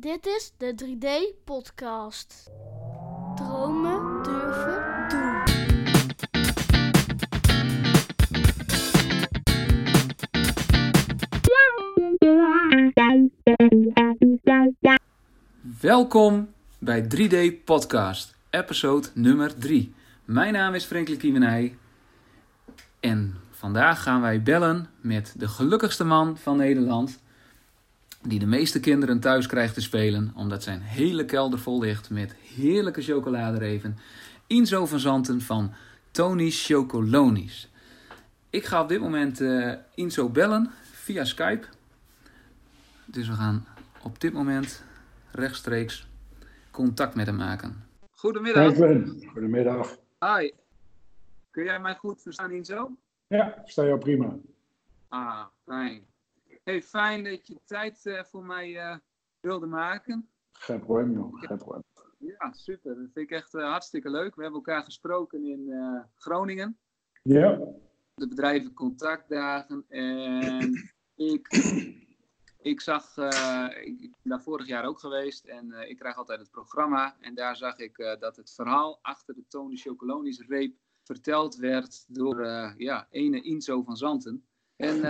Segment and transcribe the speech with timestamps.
[0.00, 2.50] Dit is de 3D-podcast.
[3.34, 5.42] Dromen durven doen.
[15.80, 19.94] Welkom bij 3D Podcast, episode nummer 3.
[20.24, 21.76] Mijn naam is Franklin Kiemenij
[23.00, 27.18] en vandaag gaan wij bellen met de gelukkigste man van Nederland,
[28.22, 32.34] die de meeste kinderen thuis krijgt te spelen, omdat zijn hele kelder vol ligt met
[32.34, 33.96] heerlijke chocoladereven.
[34.46, 35.72] Inzo van Zanten van
[36.10, 37.70] Tony's Chocolonies.
[38.50, 41.66] Ik ga op dit moment eh Inzo bellen via Skype.
[43.04, 43.66] Dus we gaan
[44.02, 44.84] op dit moment
[45.30, 46.06] rechtstreeks
[46.70, 47.84] contact met hem maken.
[48.10, 48.74] Goedemiddag.
[49.32, 49.96] Goedemiddag.
[50.18, 50.50] Hi.
[51.50, 52.90] Kun jij mij goed verstaan, Inzo?
[53.26, 54.36] Ja, sta jou prima.
[55.08, 56.07] Ah, fijn.
[56.68, 58.96] Hey, fijn dat je tijd eh, voor mij eh,
[59.40, 60.28] wilde maken.
[60.52, 61.38] Geen probleem, joh.
[61.40, 61.82] Geen probleem.
[62.18, 62.94] Ja, super.
[62.94, 64.34] Dat vind ik echt eh, hartstikke leuk.
[64.34, 65.72] We hebben elkaar gesproken in
[66.14, 66.78] Groningen.
[67.22, 67.58] Ja,
[68.14, 69.84] De bedrijven contactdagen.
[69.88, 70.72] En
[71.32, 71.48] ik,
[72.58, 73.16] ik zag,
[73.84, 75.44] ik ben daar vorig jaar ook geweest.
[75.44, 77.16] En ik krijg altijd het programma.
[77.20, 82.46] En daar zag ik dat het verhaal achter de Tony Chocolonis reep verteld werd door
[82.76, 84.46] ja, ene Inzo van Zanten.
[84.76, 85.00] En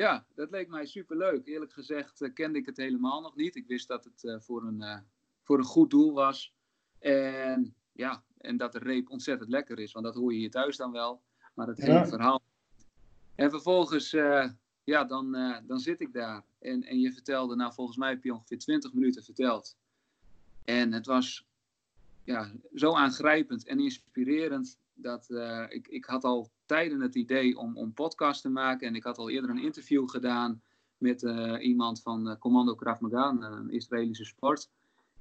[0.00, 1.46] ja, dat leek mij superleuk.
[1.46, 3.56] Eerlijk gezegd eh, kende ik het helemaal nog niet.
[3.56, 4.98] Ik wist dat het eh, voor, een, eh,
[5.42, 6.54] voor een goed doel was.
[6.98, 9.92] En ja, en dat de reep ontzettend lekker is.
[9.92, 11.22] Want dat hoor je hier thuis dan wel.
[11.54, 12.06] Maar het hele Ja.
[12.06, 12.42] verhaal.
[13.34, 14.10] En vervolgens,
[14.84, 15.32] ja, dan,
[15.66, 16.44] dan zit ik daar.
[16.58, 19.76] En, en je vertelde, nou volgens mij heb je ongeveer 20 minuten verteld.
[20.64, 21.46] En het was
[22.24, 25.30] ja, zo aangrijpend en inspirerend dat
[25.68, 28.88] ik, ik had al tijden het idee om, om podcast te maken.
[28.88, 30.62] En ik had al eerder een interview gedaan
[30.96, 34.70] met eh, iemand van eh, Commando Krav Maga, een Israëlische sport.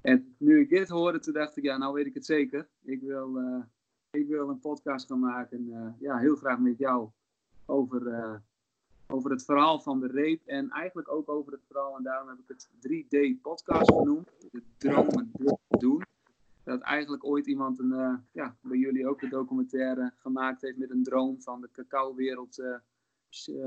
[0.02, 2.68] En nu ik dit hoorde, toen dacht ik, ja, nou weet ik het zeker.
[2.84, 3.64] Ik wil, eh,
[4.10, 5.74] ik wil een podcast gaan maken.
[5.74, 7.10] eh, ja, heel graag met jou
[7.66, 8.36] over, eh,
[9.08, 10.46] over het verhaal van de reep.
[10.46, 14.30] En eigenlijk ook over het verhaal, en daarom heb ik het 3D podcast genoemd.
[14.52, 15.32] De dromen
[15.68, 16.04] doen.
[16.70, 20.90] Dat eigenlijk ooit iemand een, eh, ja, bij jullie ook een documentaire gemaakt heeft met
[20.90, 22.76] een droom van de cacao-wereld eh,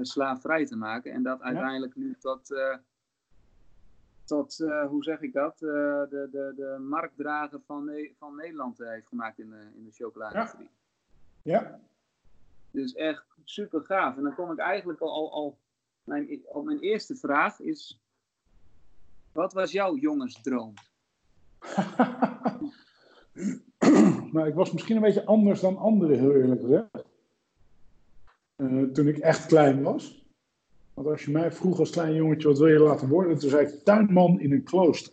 [0.01, 1.13] slaafvrij te maken.
[1.13, 2.49] En dat uiteindelijk nu tot,
[4.25, 4.57] tot
[4.89, 9.51] hoe zeg ik dat, de, de, de marktdrager van, Ne- van Nederland heeft gemaakt in
[9.51, 10.71] de, in de chocoladeindustrie.
[11.43, 11.81] ja.
[12.71, 14.17] Dus echt super gaaf.
[14.17, 15.59] En dan kom ik eigenlijk al, al, al
[16.05, 18.01] mijn, op mijn eerste vraag is,
[19.33, 20.75] wat was jouw jongensdroom?
[24.33, 27.05] nou, ik was misschien een beetje anders dan anderen, heel eerlijk gezegd.
[28.57, 30.27] Eh, toen ik echt klein was.
[30.95, 33.39] Want als je mij vroeg als klein jongetje, wat wil je laten worden?
[33.39, 35.13] Toen zei ik tuinman in een klooster.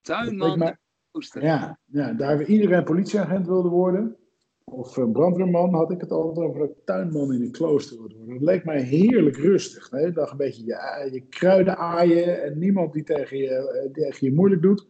[0.00, 0.78] Tuinman mij- in
[1.10, 1.42] Ooster.
[1.42, 4.16] Ja, ja daar iedereen politieagent wilde worden.
[4.64, 8.34] Of eh, brandweerman had ik het altijd over dat tuinman in een klooster wilde worden.
[8.34, 9.88] Dat leek mij heerlijk rustig.
[9.88, 13.92] De hele dag een beetje je, je kruiden aaien en niemand die tegen je, eh,
[13.92, 14.86] tegen je moeilijk doet.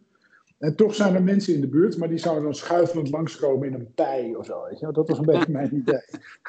[0.59, 3.75] En toch zijn er mensen in de buurt, maar die zouden dan schuifelend langskomen in
[3.75, 4.67] een pij of zo.
[4.69, 4.93] Weet je?
[4.93, 6.05] Dat was een beetje mijn idee.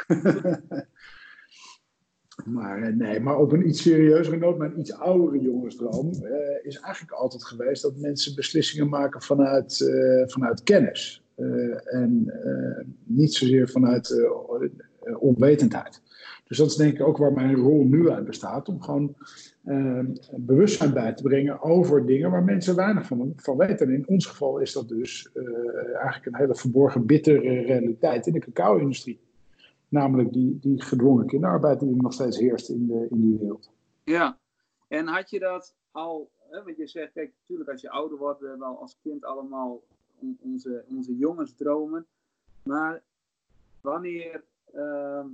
[2.56, 6.80] maar eh, nee, maar op een iets serieuzere noot, mijn iets oudere jongensdroom, eh, is
[6.80, 11.22] eigenlijk altijd geweest dat mensen beslissingen maken vanuit, eh, vanuit kennis.
[11.86, 12.34] En
[13.04, 14.30] niet zozeer vanuit
[15.20, 16.02] onwetendheid.
[16.48, 18.70] Dus dat is denk ik ook waar mijn rol nu uit bestaat.
[18.70, 19.16] Om gewoon
[19.68, 20.00] eh,
[20.36, 23.88] bewustzijn bij te brengen over dingen waar mensen weinig van, van weten.
[23.88, 28.34] En in ons geval is dat dus eh, eigenlijk een hele verborgen, bittere realiteit in
[28.34, 29.20] de cacao-industrie.
[29.90, 33.72] Namelijk die, die gedwongen kinderarbeid die nog steeds heerst in, de, in die wereld.
[34.04, 34.38] Ja,
[34.88, 38.40] en had je dat al, hè, want je zegt, kijk, natuurlijk als je ouder wordt,
[38.40, 39.84] we hebben al als kind allemaal
[40.20, 42.06] on- onze, onze jongensdromen.
[42.64, 43.02] Maar
[43.82, 45.28] wanneer, ehm,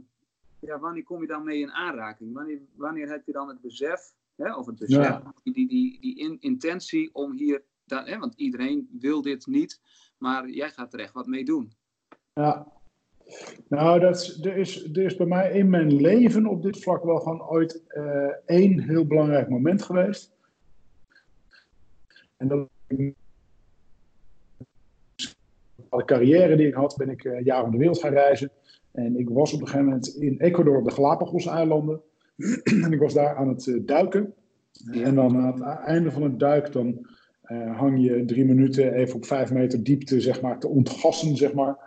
[0.60, 2.34] ja, wanneer kom je dan mee in aanraking?
[2.34, 5.34] Wanneer, wanneer heb je dan het besef, hè, of het besef, Ja.
[5.44, 9.82] die, die, die, die in- intentie om hier, da- hè, want iedereen wil dit niet,
[10.18, 11.72] maar jij gaat er echt wat mee doen.
[12.34, 12.72] Ja.
[13.68, 17.04] Nou, dat is, er, is, er is bij mij in mijn leven op dit vlak
[17.04, 20.32] wel gewoon ooit eh, één heel belangrijk moment geweest.
[22.38, 23.14] En dat de
[26.06, 28.52] carrière die ik had, ben ik een jaar om de wereld gaan reizen.
[28.92, 32.02] En ik was op een gegeven moment in Ecuador op de Galapagos-eilanden.
[32.84, 34.34] En ik was daar aan het eh, duiken.
[34.92, 37.08] En dan aan het einde van het duik, dan
[37.42, 41.54] eh, hang je drie minuten even op vijf meter diepte, zeg maar, te ontgassen, zeg
[41.54, 41.78] maar.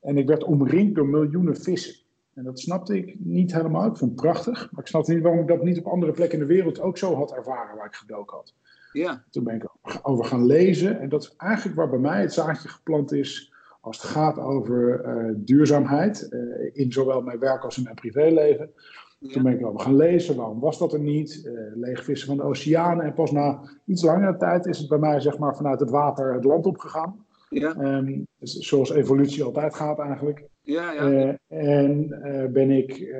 [0.00, 1.94] En ik werd omringd door miljoenen vissen.
[2.34, 3.86] En dat snapte ik niet helemaal.
[3.86, 4.68] Ik vond het prachtig.
[4.72, 6.98] Maar ik snapte niet waarom ik dat niet op andere plekken in de wereld ook
[6.98, 8.54] zo had ervaren waar ik gedoken had.
[8.92, 9.24] Ja.
[9.30, 9.68] Toen ben ik
[10.02, 11.00] over gaan lezen.
[11.00, 15.04] En dat is eigenlijk waar bij mij het zaadje geplant is als het gaat over
[15.04, 16.28] uh, duurzaamheid.
[16.30, 18.70] Uh, in zowel mijn werk als in mijn privéleven.
[19.18, 19.32] Ja.
[19.32, 20.36] Toen ben ik erover gaan lezen.
[20.36, 21.42] Waarom was dat er niet?
[21.44, 23.04] Uh, leegvissen van de oceanen.
[23.04, 26.34] En pas na iets langere tijd is het bij mij zeg maar, vanuit het water
[26.34, 27.24] het land opgegaan.
[27.48, 27.96] Ja.
[27.96, 30.48] Um, zoals evolutie altijd gaat eigenlijk.
[30.60, 31.38] Ja, ja.
[31.46, 32.08] en
[32.52, 33.14] ben ik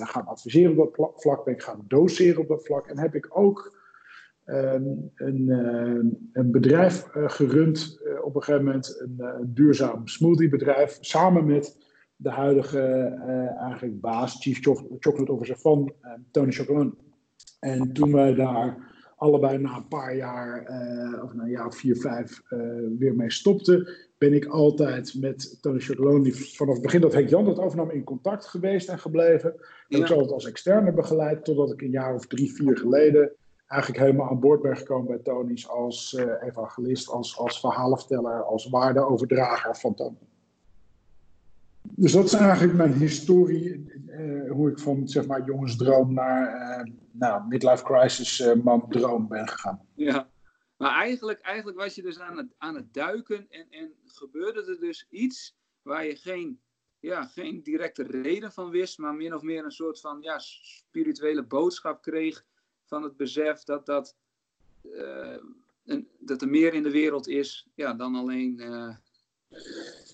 [0.00, 1.44] gaan adviseren op dat vlak.
[1.44, 2.86] Ben ik gaan doseren op dat vlak.
[2.86, 3.78] En heb ik ook
[4.44, 5.48] een, een,
[6.32, 11.85] een, bedrijf gerund op een gegeven moment, een, een duurzaam smoothiebedrijf, samen met
[12.16, 12.82] de huidige
[13.58, 14.58] eigenlijk baas, Chief
[14.98, 15.92] Chocolate Officer van
[16.30, 16.94] Tony Chocolate.
[17.60, 20.60] En toen wij daar allebei na een paar jaar,
[21.22, 22.42] of na een jaar of vier, vijf,
[22.98, 27.44] weer mee stopten, ben ik altijd met Tony Chocolone, vanaf het begin dat Henk Jan
[27.44, 29.54] dat overnam, in contact geweest en gebleven.
[29.88, 33.32] En ik altijd als externe begeleid, totdat ik een jaar of drie, vier geleden
[33.66, 39.76] eigenlijk helemaal aan boord ben gekomen bij Tony's als evangelist, als, als verhalenverteller, als waardeoverdrager
[39.76, 40.18] van Tony.
[41.90, 46.92] Dus dat is eigenlijk mijn historie, uh, hoe ik van zeg maar jongensdroom naar uh,
[47.10, 49.80] nou, midlife crisis man droom ben gegaan.
[49.94, 50.30] Ja,
[50.76, 54.80] maar eigenlijk, eigenlijk was je dus aan het, aan het duiken en, en gebeurde er
[54.80, 56.60] dus iets waar je geen,
[57.00, 61.42] ja, geen directe reden van wist, maar min of meer een soort van ja, spirituele
[61.42, 62.44] boodschap kreeg
[62.84, 64.16] van het besef dat, dat,
[66.18, 68.60] dat er meer in de wereld is ja, dan alleen.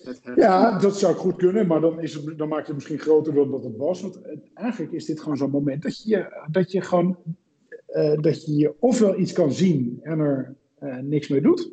[0.05, 0.35] Het, het...
[0.35, 3.51] Ja, dat zou goed kunnen, maar dan, is het, dan maakt het misschien groter dan
[3.51, 4.01] dat het was.
[4.01, 4.21] Want
[4.53, 7.17] eigenlijk is dit gewoon zo'n moment dat je, dat je gewoon.
[7.89, 10.55] Uh, dat je ofwel iets kan zien en er
[11.01, 11.71] niks mee doet.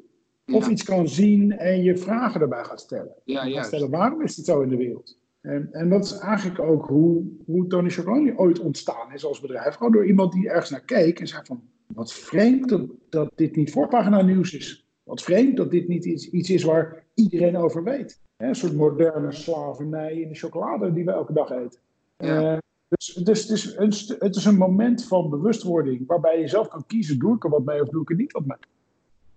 [0.52, 0.70] Of ja.
[0.70, 3.14] iets kan zien en je vragen daarbij gaat stellen.
[3.24, 5.18] Ja, gaat stellen waarom is dit zo in de wereld?
[5.40, 9.74] En, en dat is eigenlijk ook hoe, hoe Tony Chocolonely ooit ontstaan is als bedrijf.
[9.74, 11.62] Gewoon door iemand die ergens naar keek en zei van...
[11.94, 14.86] Wat vreemd dat, dat dit niet voorpagina nieuws is.
[15.02, 18.20] Wat vreemd dat dit niet iets, iets is waar iedereen over weet.
[18.36, 21.80] Een soort moderne slavernij in de chocolade die we elke dag eten.
[22.16, 22.52] Ja.
[22.52, 22.58] Uh,
[22.88, 26.86] dus, dus het, is een, het is een moment van bewustwording waarbij je zelf kan
[26.86, 28.58] kiezen: doe ik er wat mee of doe ik er niet wat mee?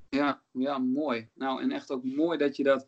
[0.10, 1.28] Ja, ja, mooi.
[1.34, 2.86] Nou, en echt ook mooi dat je dat,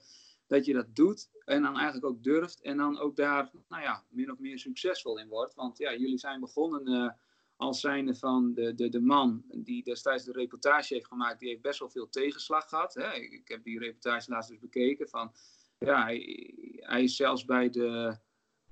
[0.48, 1.30] dat je dat doet.
[1.46, 2.62] En dan eigenlijk ook durft.
[2.62, 5.56] En dan ook daar, nou ja, min of meer succesvol in wordt.
[5.56, 7.10] Want ja, jullie zijn begonnen uh,
[7.56, 11.40] als zijnde van de, de, de man die destijds de reportage heeft gemaakt.
[11.40, 12.94] Die heeft best wel veel tegenslag gehad.
[12.94, 13.14] Hè?
[13.14, 15.10] Ik, ik heb die reportage laatst dus bekeken.
[15.10, 15.32] Van,
[15.78, 18.18] ja, hij, hij is zelfs bij de,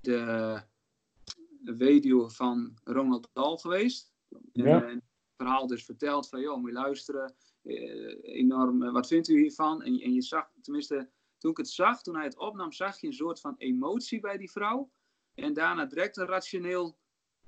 [0.01, 0.61] de,
[1.59, 4.13] de weduwe van Ronald Dahl geweest.
[4.51, 4.83] Ja.
[4.83, 5.03] En, het
[5.35, 7.35] verhaal dus verteld van, joh, moet je luisteren.
[7.63, 9.83] Uh, enorm, uh, wat vindt u hiervan?
[9.83, 13.07] En, en je zag, tenminste, toen ik het zag, toen hij het opnam, zag je
[13.07, 14.91] een soort van emotie bij die vrouw.
[15.33, 16.97] En daarna direct een, rationeel,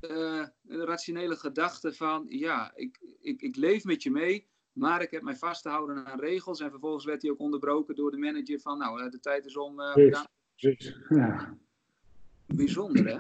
[0.01, 5.11] uh, een rationele gedachte van, ja, ik, ik, ik leef met je mee, maar ik
[5.11, 6.59] heb mij vast te houden aan regels.
[6.59, 9.75] En vervolgens werd hij ook onderbroken door de manager van, nou, de tijd is om.
[9.75, 10.97] Precies.
[11.09, 11.57] Ja.
[12.45, 13.19] Bijzonder, hè?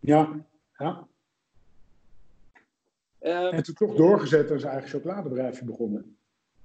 [0.00, 0.46] Ja,
[0.78, 1.08] ja.
[3.22, 6.16] Uh, en toen toch doorgezet en zijn eigen chocoladebedrijfje begonnen.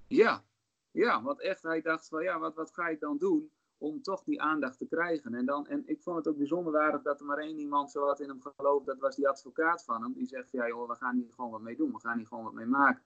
[0.07, 0.43] Ja,
[0.91, 4.23] ja, want echt, hij dacht van ja, wat, wat ga ik dan doen om toch
[4.23, 5.33] die aandacht te krijgen?
[5.33, 8.05] En, dan, en ik vond het ook bijzonder waardig dat er maar één iemand zo
[8.05, 10.95] had in hem geloofd, dat was die advocaat van hem, die zegt ja joh, we
[10.95, 13.01] gaan hier gewoon wat mee doen, we gaan hier gewoon wat mee maken.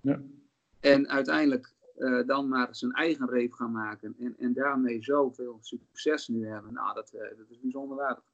[0.00, 0.20] Ja.
[0.80, 6.28] En uiteindelijk uh, dan maar zijn eigen reep gaan maken en, en daarmee zoveel succes
[6.28, 8.24] nu hebben, nou dat, uh, dat is bijzonder waardig.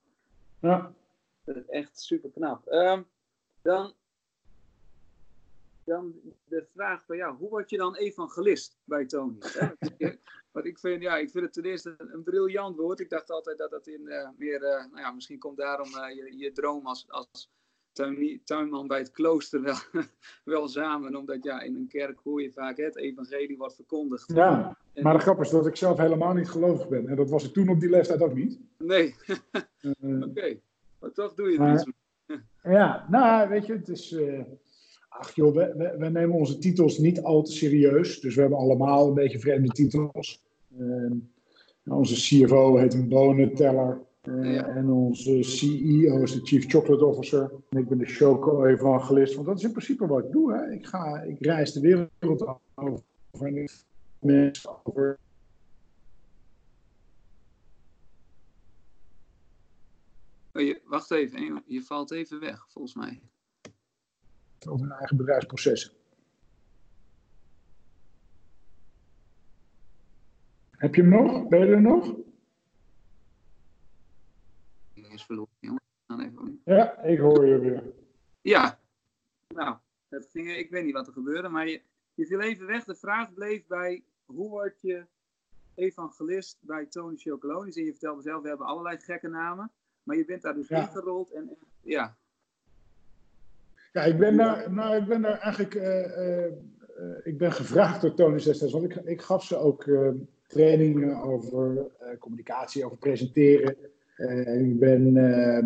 [0.61, 0.95] Ja.
[1.45, 2.73] Dat is echt super knap.
[2.73, 3.07] Um,
[3.63, 3.95] dan
[5.85, 9.39] dan de vraag van ja, hoe word je dan evangelist bij Tony?
[10.55, 13.01] Want ik vind, ja, ik vind het ten eerste een, een briljant woord.
[13.01, 16.15] Ik dacht altijd dat dat in uh, meer, uh, nou ja, misschien komt daarom uh,
[16.15, 17.51] je, je droom als, als
[17.93, 19.77] tuin, tuinman bij het klooster wel,
[20.55, 21.17] wel samen.
[21.17, 24.33] Omdat ja, in een kerk hoor je vaak het evangelie wordt verkondigd.
[24.35, 27.09] Ja, en, maar de grap is dat ik zelf helemaal niet gelovig ben.
[27.09, 28.61] En dat was ik toen op die leeftijd ook niet.
[28.79, 29.15] Nee,
[30.01, 30.25] oké.
[30.25, 30.61] Okay.
[31.01, 31.95] Maar toch doe je het niet.
[32.77, 34.17] ja, nou, weet je, het is...
[35.09, 38.21] Ach joh, we, we, we, nemen onze titels niet al te serieus.
[38.21, 40.44] Dus we hebben allemaal een beetje vreemde titels.
[40.79, 41.11] Uh,
[41.85, 44.01] onze CFO heet een bonenteller.
[44.23, 44.67] Ja.
[44.67, 47.51] En onze CEO is de Chief Chocolate Officer.
[47.69, 49.35] En ik ben de Choco-evangelist.
[49.35, 50.53] Want dat is in principe wat ik doe.
[50.53, 50.73] Hè.
[50.73, 52.11] Ik, ga, ik reis de wereld
[52.75, 53.03] over.
[53.41, 53.85] En ik
[54.19, 55.19] mensen over
[60.57, 63.21] Oh, je, wacht even, je, je valt even weg, volgens mij
[64.69, 65.93] over hun eigen bedrijfsprocessen.
[70.85, 71.49] Heb je hem nog?
[71.49, 72.15] Ben je er nog?
[74.95, 75.51] is verloren.
[76.65, 77.83] Ja, ik hoor je weer.
[78.41, 78.79] Ja,
[79.49, 79.77] nou,
[80.09, 81.81] het ging, ik weet niet wat er gebeurde, maar je,
[82.15, 82.85] je viel even weg.
[82.85, 85.07] De vraag bleef bij hoe word je
[85.75, 87.77] evangelist bij Tony Chocolonis?
[87.77, 89.71] En je vertelde zelf, we hebben allerlei gekke namen,
[90.03, 90.81] maar je bent daar dus Ja.
[90.81, 92.17] ingerold en en- ja,
[93.93, 95.75] Ja, ik ben daar, nou, ik ben daar eigenlijk.
[95.75, 96.53] eh, eh,
[97.23, 100.11] ik ben gevraagd door Tony destijds, want ik, ik gaf ze ook eh,
[100.55, 103.77] trainingen over eh, communicatie, over presenteren.
[104.17, 105.65] Eh, ik ben eh,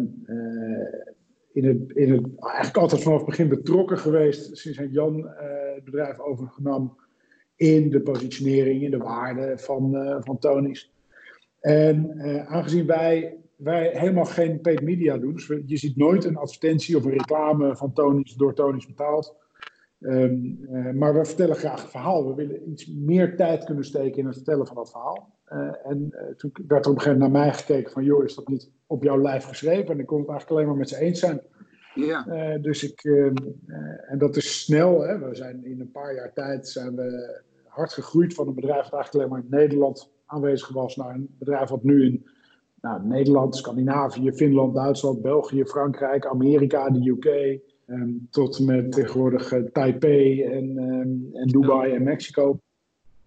[1.52, 5.28] in het, in het, eigenlijk altijd vanaf het begin betrokken geweest, sinds Jan
[5.75, 6.97] het bedrijf overnam,
[7.57, 9.92] in de positionering, in de waarde van,
[10.25, 10.92] van Tony's.
[11.61, 16.97] En aangezien wij, wij helemaal geen paid media doen, dus je ziet nooit een advertentie
[16.97, 19.37] of een reclame van Tony's door Tony's betaald.
[20.00, 20.37] Ehm,
[20.73, 22.28] eh, maar we vertellen graag het verhaal.
[22.28, 25.38] We willen iets meer tijd kunnen steken in het vertellen van dat verhaal.
[25.45, 28.25] Eh, en eh, toen werd er op een gegeven moment naar mij gekeken van, joh,
[28.25, 29.95] is dat niet op jouw lijf geschreven?
[29.95, 31.40] En ik kon het eigenlijk alleen maar met ze eens zijn.
[31.95, 33.33] ja, dus ik, eh, eh,
[34.11, 35.00] en dat is snel.
[35.00, 35.19] Hè?
[35.19, 38.93] We zijn in een paar jaar tijd zijn we hard gegroeid van een bedrijf dat
[38.93, 42.26] eigenlijk alleen maar in Nederland aanwezig was, naar een bedrijf wat nu in
[42.81, 49.62] nou, Nederland, Scandinavië, Finland, Duitsland, België, Frankrijk, Amerika, de UK, ehm, tot met tegenwoordig eh,
[49.62, 52.61] Taipei en, ehm, en Dubai en Mexico.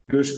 [0.05, 0.37] Dus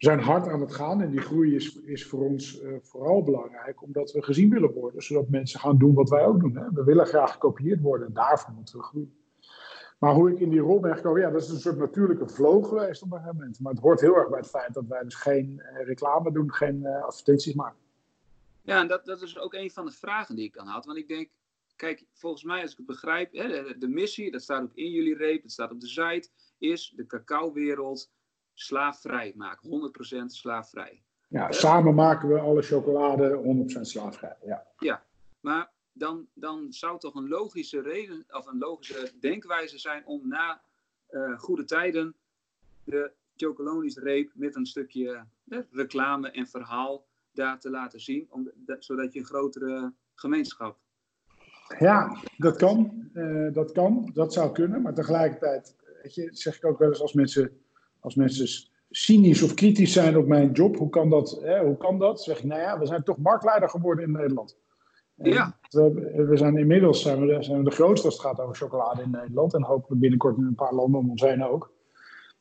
[0.00, 3.22] we zijn hard aan het gaan en die groei is, is voor ons eh, vooral
[3.22, 6.56] belangrijk omdat we gezien willen worden, zodat mensen gaan doen wat wij ook doen.
[6.56, 6.70] Hè.
[6.72, 9.14] We willen graag gekopieerd worden en daarvoor moeten we groeien.
[9.98, 12.66] Maar hoe ik in die rol ben gekomen, ja, dat is een soort natuurlijke flow
[12.66, 13.60] geweest op een gegeven moment.
[13.60, 16.52] Maar het hoort heel erg bij het feit dat wij dus geen eh, reclame doen,
[16.52, 17.78] geen advertenties maken.
[18.62, 20.84] ja en dat, dat is ook een van de vragen die ik dan had.
[20.84, 21.28] Want ik denk,
[21.80, 25.16] kijk, volgens mij als ik het begrijp, hè, de, missie, dat staat ook in jullie
[25.16, 28.10] reep, dat staat op de site, is de cacao-wereld
[28.54, 29.92] slaafvrij maken.
[30.22, 31.02] 100% slaafvrij.
[31.28, 33.42] Ja, samen maken we alle chocolade
[33.76, 34.36] 100% slaafvrij.
[34.78, 35.04] Ja.
[35.40, 40.62] Maar dan, dan zou toch een logische reden of een logische denkwijze zijn om na
[41.06, 42.14] eh, goede tijden
[42.84, 48.50] de Chocolonis reep met een stukje eh, reclame en verhaal daar te laten zien, om,
[48.54, 50.78] dat- zodat je een grotere gemeenschap.
[51.78, 53.08] Ja, dat kan.
[53.14, 54.10] Eh, dat kan.
[54.14, 54.82] Dat zou kunnen.
[54.82, 57.50] Maar tegelijkertijd weet je, zeg ik ook wel eens als mensen,
[58.00, 60.76] als mensen cynisch of kritisch zijn op mijn job.
[60.76, 61.40] Hoe kan dat?
[61.42, 61.64] Hè?
[61.64, 62.22] Hoe kan dat?
[62.22, 64.58] Zeg ik, nou ja, we zijn toch marktleider geworden in Nederland.
[65.16, 65.58] En Ja.
[65.68, 68.56] We, we zijn inmiddels zijn we, de, zijn we de grootste als het gaat over
[68.56, 69.54] chocolade in Nederland.
[69.54, 71.72] En hopelijk binnenkort in een paar landen om ons heen ook.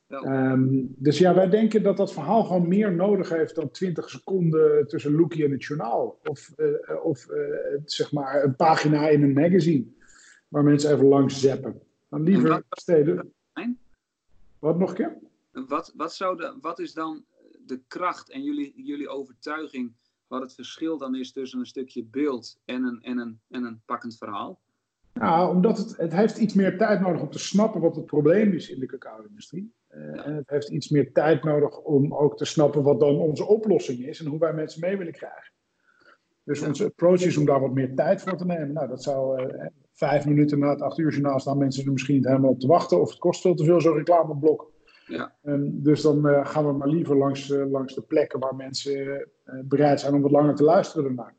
[0.10, 4.88] Ehm, dus ja, wij denken dat dat verhaal gewoon meer nodig heeft dan 20 seconden
[4.88, 6.20] tussen Loekie en het journaal.
[6.24, 7.42] Of, eh, of eh,
[7.86, 9.86] zeg maar een pagina in een magazine.
[10.48, 11.82] Waar mensen even langs zappen.
[12.10, 13.34] Dan liever wat- steden.
[14.60, 15.18] Wat nog een keer?
[15.52, 17.26] Wat, wat, zou de, wat is dan
[17.66, 19.94] de kracht en jullie, jullie overtuiging
[20.28, 23.82] wat het verschil dan is tussen een stukje beeld en een, en een, en een
[23.86, 24.60] pakkend verhaal?
[25.14, 28.54] Nou, omdat het, het heeft iets meer tijd nodig om te snappen wat het probleem
[28.54, 29.74] is in de cacao-industrie.
[29.88, 33.46] Eh, En het heeft iets meer tijd nodig om ook te snappen wat dan onze
[33.46, 35.52] oplossing is en hoe wij mensen mee willen krijgen.
[36.44, 38.74] Dus onze approach is om daar wat meer tijd voor te nemen.
[38.74, 42.16] Nou, dat zou eh, vijf minuten na het acht uur journaal staan mensen er misschien
[42.16, 43.02] niet helemaal op te wachten.
[43.02, 44.72] Of het kost veel te veel, zo'n reclameblok.
[45.08, 45.36] Ja.
[45.44, 49.28] Ehm, dus dan eh, gaan we maar liever langs, langs de plekken waar mensen
[49.64, 51.34] bereid zijn om wat langer te luisteren daarna.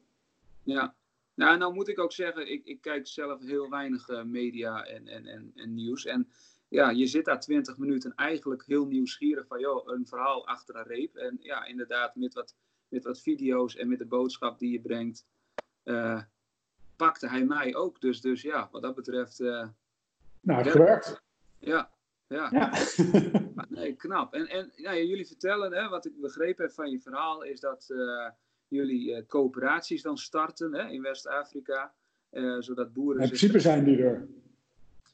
[0.62, 0.94] Ja.
[1.40, 5.08] Nou, nou moet ik ook zeggen, ik, ik kijk zelf heel weinig eh, media en,
[5.08, 6.04] en, en, en nieuws.
[6.04, 6.28] En
[6.68, 10.86] ja, je zit daar twintig minuten eigenlijk heel nieuwsgierig van, joh, een verhaal achter een
[10.86, 11.16] reep.
[11.16, 12.56] En ja, inderdaad, met wat,
[12.88, 15.26] met wat video's en met de boodschap die je brengt,
[15.82, 16.22] eh,
[16.96, 18.00] pakte hij mij ook.
[18.00, 19.68] Dus, dus ja, wat dat betreft, eh,
[20.40, 21.22] Nou, het gewerkt.
[21.58, 21.90] ja,
[22.28, 22.72] ja.
[23.68, 24.34] Nee, knap.
[24.34, 27.94] En, en ja, jullie vertellen, hè, wat ik begrepen heb van je verhaal, is dat
[28.70, 31.92] jullie eh, coöperaties dan starten hè, in West-Afrika,
[32.30, 34.28] eh, zodat boeren In zich- principe zijn die er.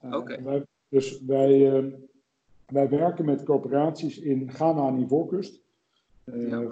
[0.00, 0.64] Eh, Oké.
[0.88, 1.82] dus wij,
[2.66, 5.60] wij werken met coöperaties in Ghana en Ivoorkust.
[6.24, 6.70] Ja.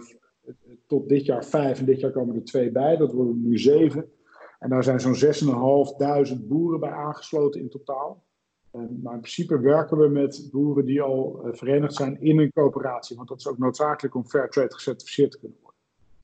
[0.87, 2.97] Tot dit jaar vijf en dit jaar komen er twee bij.
[2.97, 4.13] Dat worden nu zeven.
[4.59, 8.25] En daar zijn zo'n 6.500 boeren bij aangesloten in totaal.
[8.73, 13.17] Maar in principe werken we met boeren die al verenigd zijn in een coöperatie.
[13.17, 15.59] Want dat is ook noodzakelijk om Fairtrade gecertificeerd te kunnen.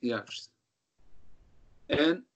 [0.00, 0.50] Juist.
[1.87, 2.26] En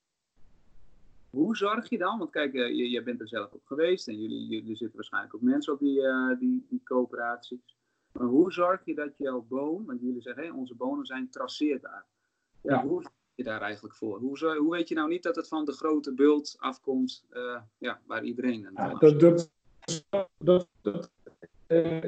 [1.30, 4.20] hoe zorg je dan, want kijk, eh, je, jij bent er zelf ook geweest en
[4.20, 7.76] jullie, jullie zitten waarschijnlijk ook mensen op die, eh, die, die coöperaties.
[8.12, 12.06] Maar hoe zorg je dat jouw boon, want jullie zeggen, hé, onze bonen zijn traceerbaar.
[12.60, 12.82] Ja, Ja.
[12.82, 14.18] Hoe zorg je daar eigenlijk voor?
[14.18, 18.00] Hoe, hoe weet je nou niet dat het van de grote bult afkomt, eh, ja,
[18.06, 19.50] waar iedereen aan Ja, dat, dat,
[20.38, 21.10] dat, dat
[21.66, 22.04] eh,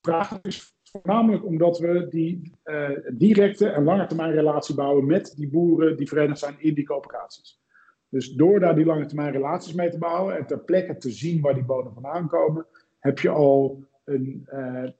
[0.00, 5.48] vraag is voornamelijk omdat we die eh, directe en lange termijn relatie bouwen met die
[5.48, 7.60] boeren die verenigd zijn in die coöperaties.
[8.08, 11.40] Dus door daar die lange termijn relaties mee te bouwen en ter plekke te zien
[11.40, 12.66] waar die bonen vandaan komen,
[12.98, 14.90] heb je al een, uh, uh,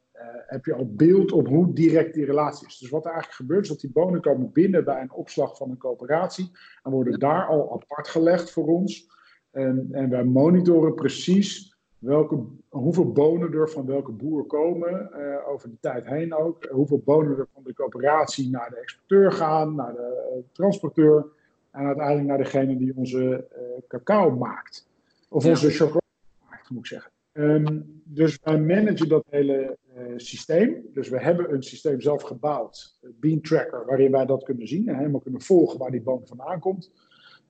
[0.46, 2.78] heb je al beeld op hoe direct die relatie is.
[2.78, 5.70] Dus wat er eigenlijk gebeurt, is dat die bonen komen binnen bij een opslag van
[5.70, 6.50] een coöperatie
[6.82, 9.11] en worden daar al apart gelegd voor ons.
[9.50, 11.71] En, en wij monitoren precies
[12.02, 16.64] welke, hoeveel bonen er van welke boer komen, uh, over de tijd heen ook.
[16.71, 21.26] Hoeveel bonen er van de coöperatie naar de exporteur gaan, naar de transporteur
[21.71, 23.44] en uiteindelijk naar degene die onze
[23.88, 24.88] cacao maakt.
[25.28, 26.06] Of onze chocolade
[26.50, 27.11] maakt, moet ik zeggen.
[27.32, 30.82] Um, dus wij managen dat hele uh, systeem.
[30.92, 34.97] Dus we hebben een systeem zelf gebouwd, Bean Tracker, waarin wij dat kunnen zien en
[34.97, 36.92] helemaal kunnen volgen waar die boom vandaan komt.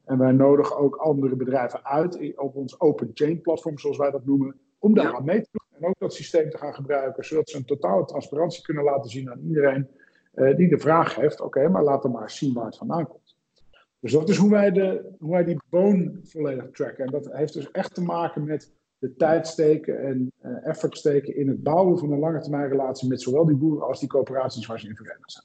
[0.05, 4.25] En wij nodigen ook andere bedrijven uit op ons open chain platform, zoals wij dat
[4.25, 7.51] noemen, om daar aan mee te doen en ook dat systeem te gaan gebruiken, zodat
[7.51, 9.89] ze een totale transparantie kunnen laten zien aan iedereen
[10.35, 13.07] uh, die de vraag heeft: oké, okay, maar laat hem maar zien waar het vandaan
[13.07, 13.37] komt.
[14.01, 17.05] Dus dat is hoe wij, de, hoe wij die boon volledig tracken.
[17.05, 21.37] En dat heeft dus echt te maken met de tijd steken en uh, effort steken
[21.37, 24.67] in het bouwen van een lange termijn relatie met zowel die boeren als die coöperaties
[24.67, 25.45] waar ze in verenigd zijn.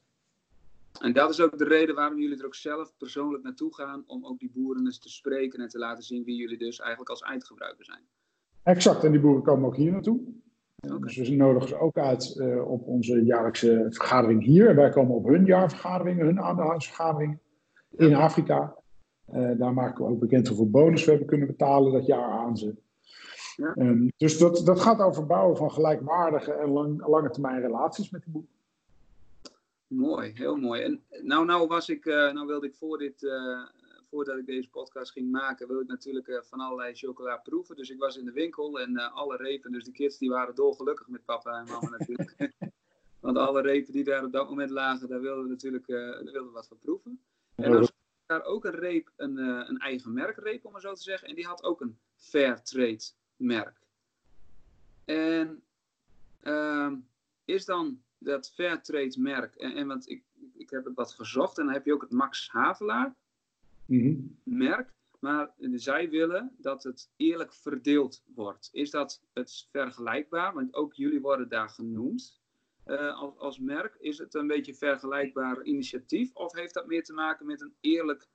[1.02, 4.26] En dat is ook de reden waarom jullie er ook zelf persoonlijk naartoe gaan, om
[4.26, 7.22] ook die boeren eens te spreken en te laten zien wie jullie dus eigenlijk als
[7.22, 8.02] eindgebruiker zijn.
[8.64, 10.20] Exact, en die boeren komen ook hier naartoe.
[10.86, 11.00] Okay.
[11.00, 14.70] Dus we nodigen ze ook uit uh, op onze jaarlijkse vergadering hier.
[14.70, 17.40] En wij komen op hun jaarvergaderingen, hun aandeelhoudersvergaderingen
[17.96, 18.76] in Afrika.
[19.34, 22.58] Uh, daar maken we ook bekend hoeveel bonus we hebben kunnen betalen dat jaar aan
[22.58, 22.76] ze.
[23.56, 23.76] Ja.
[23.76, 28.24] Um, dus dat, dat gaat over bouwen van gelijkwaardige en lang, lange termijn relaties met
[28.24, 28.56] de boeren.
[29.88, 30.82] Mooi, heel mooi.
[30.82, 33.68] En nou, nou, was ik, uh, nou wilde ik voor dit, uh,
[34.10, 37.76] voordat ik deze podcast ging maken, wilde ik natuurlijk uh, van allerlei chocola proeven.
[37.76, 41.08] Dus ik was in de winkel en alle repen, dus de kids die waren dolgelukkig
[41.08, 42.36] met papa en mama natuurlijk.
[43.20, 46.46] Want alle repen die daar op dat moment lagen, daar wilden we natuurlijk daar wilden
[46.46, 47.22] we wat van proeven.
[47.56, 47.90] En dan
[48.26, 51.28] daar ook een reep, een, een eigen merkreep om maar zo te zeggen.
[51.28, 53.04] En die had ook een fair trade
[53.36, 53.80] merk.
[55.06, 55.64] En
[56.44, 56.92] uh,
[57.46, 61.66] is dan dat Fairtrade merk, en, en want ik, ik heb het wat gezocht, en
[61.66, 63.16] dan heb je ook het Max Havelaar
[63.86, 64.38] mm -hmm.
[64.44, 68.70] merk, maar zij willen dat het eerlijk verdeeld wordt.
[68.72, 70.54] Is dat het vergelijkbaar?
[70.54, 72.40] Want ook jullie worden daar genoemd.
[72.86, 76.34] Uh, als, als merk, is het een beetje een vergelijkbaar initiatief?
[76.34, 78.28] Of heeft dat meer te maken met een eerlijk...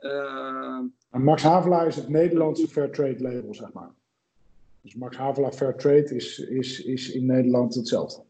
[0.00, 0.80] Uh...
[1.10, 3.94] Max Havelaar is het Nederlandse Fairtrade label, zeg maar.
[4.80, 8.22] Dus Max Havelaar Fair Trade is, is, is in Nederland hetzelfde.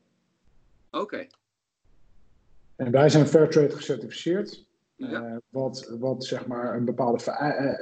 [1.01, 1.15] Oké.
[1.15, 1.31] Okay.
[2.77, 4.67] En wij zijn Fair Trade gecertificeerd.
[4.95, 5.31] Ja.
[5.31, 7.19] Uh, wat, wat zeg maar een bepaalde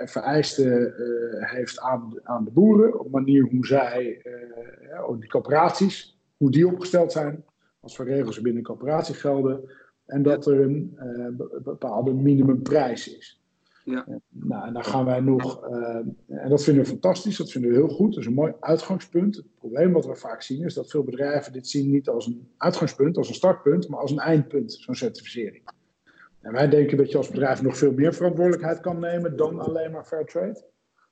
[0.04, 2.98] vereiste uh, heeft aan, aan de boeren.
[2.98, 7.44] Op de manier hoe zij, uh, die coöperaties, hoe die opgesteld zijn.
[7.80, 9.70] Als voor regels binnen coöperatie gelden.
[10.06, 10.96] En dat er een
[11.62, 13.35] bepaalde minimumprijs is.
[13.86, 14.06] Ja.
[14.28, 15.96] Nou, en daar gaan wij nog, uh,
[16.26, 18.10] en dat vinden we fantastisch, dat vinden we heel goed.
[18.10, 19.36] Dat is een mooi uitgangspunt.
[19.36, 22.48] Het probleem wat we vaak zien is dat veel bedrijven dit zien niet als een
[22.56, 25.62] uitgangspunt, als een startpunt, maar als een eindpunt, zo'n certificering.
[26.40, 29.90] En wij denken dat je als bedrijf nog veel meer verantwoordelijkheid kan nemen dan alleen
[29.90, 30.64] maar Fairtrade.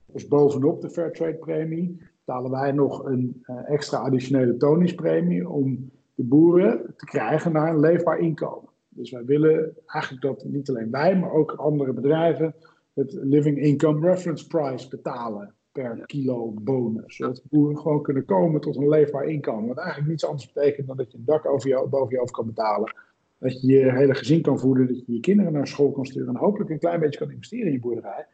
[0.07, 6.25] Dus bovenop de Fairtrade premie betalen wij nog een uh, extra additionele toningspremie om de
[6.25, 8.69] boeren te krijgen naar een leefbaar inkomen.
[8.95, 12.55] Dus wij willen eigenlijk dat niet alleen wij, maar ook andere bedrijven
[12.95, 17.05] het Living Income Reference Price betalen per kilo bonen.
[17.07, 19.69] Zodat boeren gewoon kunnen komen tot een leefbaar inkomen.
[19.69, 22.33] Wat eigenlijk niets anders betekent dan dat je een dak over je, boven je hoofd
[22.33, 22.95] kan betalen.
[23.39, 26.29] Dat je je hele gezin kan voeden, dat je je kinderen naar school kan sturen.
[26.29, 28.27] En hopelijk een klein beetje kan investeren in je boerderij.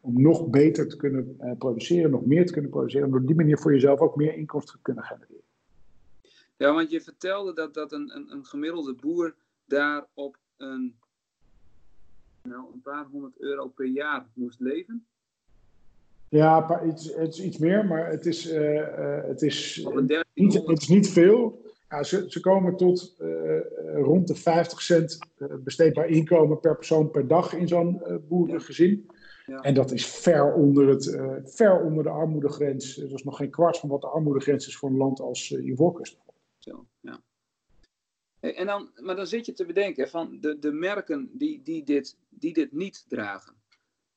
[0.00, 3.08] Om nog beter te kunnen uh, produceren, nog meer te kunnen produceren.
[3.08, 5.44] En op die manier voor jezelf ook meer inkomsten te kunnen genereren.
[6.56, 9.34] Ja, want je vertelde dat, dat een, een, een gemiddelde boer
[9.66, 10.96] daar op een,
[12.42, 15.06] nou, een paar honderd euro per jaar moest leven?
[16.28, 19.86] Ja, iets, het is iets meer, maar het is, uh, uh, het is,
[20.34, 21.64] niet, het is niet veel.
[21.88, 23.60] Ja, ze, ze komen tot uh,
[23.94, 25.18] rond de 50 cent
[25.64, 29.10] besteedbaar inkomen per persoon per dag in zo'n boerengezin.
[29.46, 29.60] Ja.
[29.60, 32.94] En dat is ver onder, het, ver onder de armoedegrens.
[32.94, 36.18] Dat is nog geen kwart van wat de armoedegrens is voor een land als Ivoorkust.
[36.58, 37.20] Zo, ja.
[38.54, 42.16] En dan, maar dan zit je te bedenken van de, de merken die, die, dit,
[42.28, 43.54] die dit niet dragen.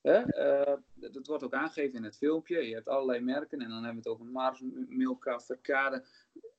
[0.00, 0.18] Hè?
[0.18, 2.68] Uh, dat wordt ook aangegeven in het filmpje.
[2.68, 6.04] Je hebt allerlei merken en dan hebben we het over Mars, Milka, Verkade.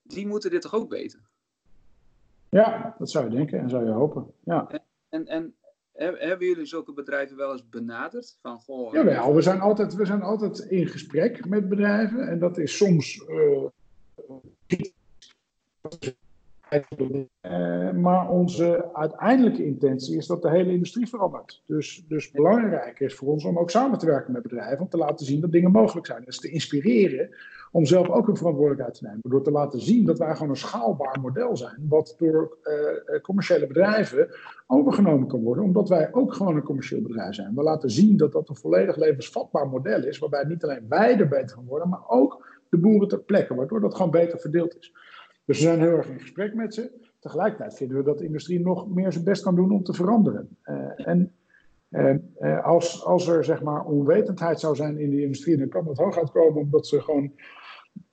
[0.03, 1.29] Die moeten dit toch ook weten?
[2.49, 4.34] Ja, dat zou je denken en zou je hopen.
[4.43, 4.67] Ja.
[5.10, 5.55] En, en,
[5.93, 8.38] en hebben jullie zulke bedrijven wel eens benaderd?
[8.41, 12.27] Van, goh, ja, we zijn, altijd, we zijn altijd in gesprek met bedrijven.
[12.27, 13.65] En dat is soms uh,
[16.71, 21.63] Uh, maar onze uiteindelijke intentie is dat de hele industrie verandert.
[21.65, 24.79] Dus, dus belangrijk is voor ons om ook samen te werken met bedrijven.
[24.79, 26.23] Om te laten zien dat dingen mogelijk zijn.
[26.25, 27.29] Dus te inspireren
[27.71, 29.19] om zelf ook een verantwoordelijkheid te nemen.
[29.23, 31.86] Door te laten zien dat wij gewoon een schaalbaar model zijn.
[31.89, 34.27] Wat door uh, commerciële bedrijven
[34.67, 35.63] overgenomen kan worden.
[35.63, 37.55] Omdat wij ook gewoon een commercieel bedrijf zijn.
[37.55, 40.19] We laten zien dat dat een volledig levensvatbaar model is.
[40.19, 41.89] Waarbij niet alleen wij er beter van worden.
[41.89, 43.55] Maar ook de boeren ter plekke.
[43.55, 44.93] Waardoor dat gewoon beter verdeeld is.
[45.51, 46.91] Dus we zijn heel erg in gesprek met ze.
[47.19, 50.57] Tegelijkertijd vinden we dat de industrie nog meer zijn best kan doen om te veranderen.
[50.65, 51.33] Uh, en
[51.89, 55.97] uh, als, als er zeg maar onwetendheid zou zijn in de industrie, dan kan dat
[55.97, 57.31] hooguit komen omdat ze gewoon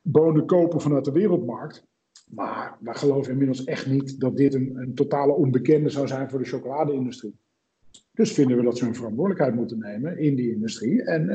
[0.02, 1.86] bonen kopen vanuit de wereldmarkt.
[2.28, 6.48] Maar wij geloven inmiddels echt niet dat dit een, totale onbekende zou zijn voor de
[6.48, 7.36] chocoladeindustrie.
[8.12, 11.30] Dus vinden we dat ze hun verantwoordelijkheid moeten nemen in die industrie en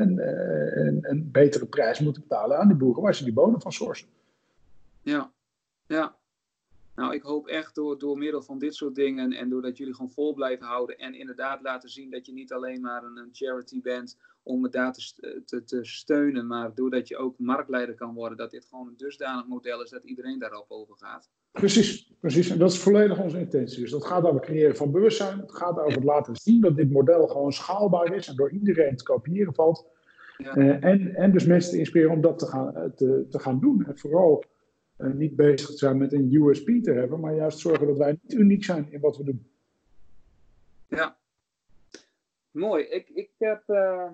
[1.10, 4.08] een betere prijs moeten betalen aan die boeren waar ze die bonen van sourcen.
[5.02, 5.32] Ja,
[5.94, 6.16] ja.
[6.94, 10.10] Nou, ik hoop echt door, door middel van dit soort dingen en doordat jullie gewoon
[10.10, 14.18] vol blijven houden en inderdaad laten zien dat je niet alleen maar een, charity bent
[14.42, 18.50] om het daar te, te, te, steunen, maar doordat je ook marktleider kan worden, dat
[18.50, 21.28] dit gewoon een dusdanig model is dat iedereen daarop over gaat.
[21.52, 22.50] Precies, precies.
[22.50, 23.80] En dat is volledig onze intentie.
[23.80, 25.38] Dus dat gaat over het creëren van bewustzijn.
[25.38, 28.96] Het gaat over het laten zien dat dit model gewoon schaalbaar is en door iedereen
[28.96, 29.86] te kopiëren valt.
[30.36, 30.56] Ja.
[30.56, 33.86] Uh, en, en dus mensen te inspireren om dat te gaan, te, te gaan doen.
[33.86, 34.44] En vooral
[34.96, 38.64] niet bezig zijn met een USP te hebben, maar juist zorgen dat wij niet uniek
[38.64, 39.46] zijn in wat we doen.
[40.88, 41.16] Ja,
[42.50, 42.84] mooi.
[42.84, 44.10] Ik, ik heb uh,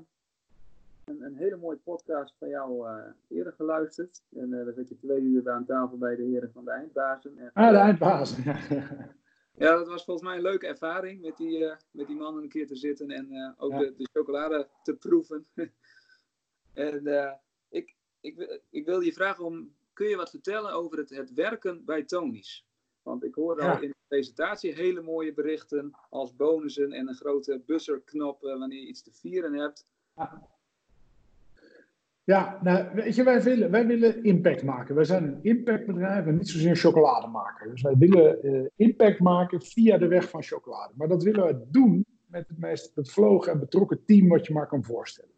[1.05, 4.23] een, een, hele mooie podcast van jou uh, eerder geluisterd.
[4.33, 7.39] En dan zit je twee uur aan tafel bij de heren van de eindbazen.
[7.39, 8.45] En, ah, de eindbazen.
[9.63, 12.67] ja, dat was volgens mij een leuke ervaring met die, met die mannen een keer
[12.67, 13.79] te zitten en ook ja.
[13.79, 15.47] de, de, chocolade te proeven.
[16.73, 17.39] en
[17.69, 21.85] ik, ik, ik wil je vragen om kun je wat vertellen over het, het werken
[21.85, 22.67] bij Tony's?
[23.03, 23.73] Want ik hoorde ja.
[23.73, 28.81] al in de presentatie hele mooie berichten als bonussen en een grote busserknop uh, wanneer
[28.81, 29.85] je iets te vieren hebt.
[30.17, 30.49] Ja.
[32.25, 34.95] Ja, nou, weet je, wij willen, wij willen impact maken.
[34.95, 37.71] Wij zijn een impactbedrijf en niet zozeer een chocolademaker.
[37.71, 40.93] Dus wij willen uh, impact maken via de weg van chocolade.
[40.97, 44.67] Maar dat willen we doen met het meest bevlogen en betrokken team wat je maar
[44.67, 45.35] kan voorstellen.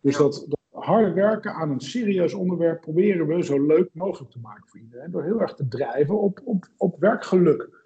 [0.00, 0.46] Dus dat
[0.84, 5.10] harde werken aan een serieus onderwerp proberen we zo leuk mogelijk te maken voor iedereen.
[5.10, 7.82] Door heel erg te drijven op, op, op werkgeluk.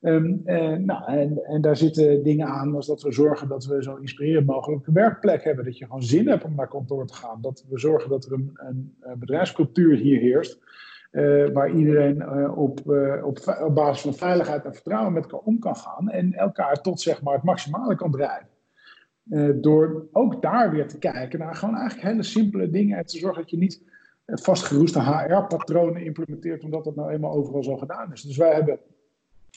[0.00, 0.42] En,
[0.84, 4.46] nou, en, en daar zitten dingen aan als dat we zorgen dat we zo inspirerend
[4.46, 5.64] mogelijk een werkplek hebben.
[5.64, 7.40] Dat je gewoon zin hebt om naar kantoor te gaan.
[7.40, 10.58] Dat we zorgen dat er een, een bedrijfscultuur hier heerst.
[11.12, 12.80] Uh, waar iedereen uh, op,
[13.22, 16.08] op, op basis van veiligheid en vertrouwen met elkaar om kan gaan.
[16.08, 18.48] En elkaar tot zeg maar, het maximale kan drijven.
[19.30, 22.98] Uh, door ook daar weer te kijken naar gewoon eigenlijk hele simpele dingen.
[22.98, 23.82] En te zorgen dat je niet
[24.26, 28.22] vastgeroeste HR-patronen implementeert, omdat dat nou eenmaal overal zo gedaan is.
[28.22, 28.78] Dus wij hebben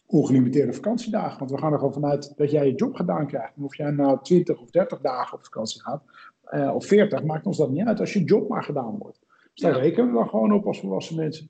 [0.05, 1.39] ongelimiteerde vakantiedagen.
[1.39, 3.55] Want we gaan er gewoon vanuit dat jij je job gedaan krijgt.
[3.55, 6.03] En of jij nou 20 of 30 dagen op vakantie gaat,
[6.51, 9.19] uh, of 40, maakt ons dat niet uit als je job maar gedaan wordt.
[9.53, 9.79] Dus daar ja.
[9.79, 11.49] rekenen we dan gewoon op als volwassen mensen.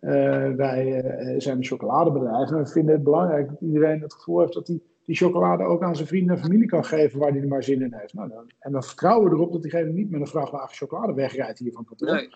[0.00, 0.10] Uh,
[0.50, 1.04] wij
[1.38, 4.80] zijn een chocoladebedrijf en we vinden het belangrijk dat iedereen het gevoel heeft dat hij
[5.04, 7.82] die chocolade ook aan zijn vrienden en familie kan geven waar hij er maar zin
[7.82, 8.14] in heeft.
[8.14, 11.58] Nou, dan, en dan vertrouwen we erop dat diegene niet met een vrachtwagen chocolade wegrijdt
[11.58, 12.14] hier van kantoor.
[12.14, 12.28] Nee.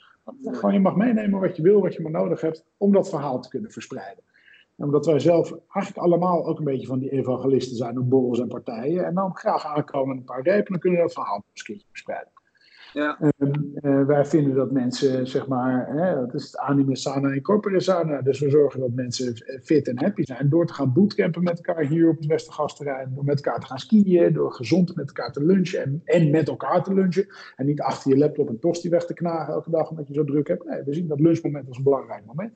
[0.43, 3.41] Gewoon je mag meenemen wat je wil, wat je maar nodig hebt om dat verhaal
[3.41, 4.25] te kunnen verspreiden.
[4.77, 8.41] En omdat wij zelf eigenlijk allemaal ook een beetje van die evangelisten zijn op borrels
[8.41, 9.05] en partijen.
[9.05, 12.33] En dan graag aankomen een paar repen, dan kunnen we dat verhaal keertje verspreiden.
[12.93, 13.19] Ja.
[13.21, 17.43] Uh, uh, wij vinden dat mensen, zeg maar, hè, dat is het anime sana en
[17.43, 18.23] corpore sana.
[18.23, 21.85] Dus we zorgen dat mensen fit en happy zijn door te gaan bootcampen met elkaar
[21.85, 23.15] hier op het Westergasterrein.
[23.15, 26.49] Door met elkaar te gaan skiën, door gezond met elkaar te lunchen en, en met
[26.49, 27.27] elkaar te lunchen.
[27.57, 30.25] En niet achter je laptop een tosti weg te knagen elke dag omdat je zo
[30.25, 30.65] druk hebt.
[30.65, 32.53] Nee, we zien dat lunchmoment als een belangrijk moment.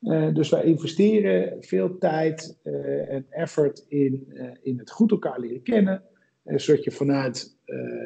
[0.00, 5.62] Uh, dus wij investeren veel tijd uh, en effort in, in het goed elkaar leren
[5.62, 6.02] kennen.
[6.44, 7.56] Zodat je vanuit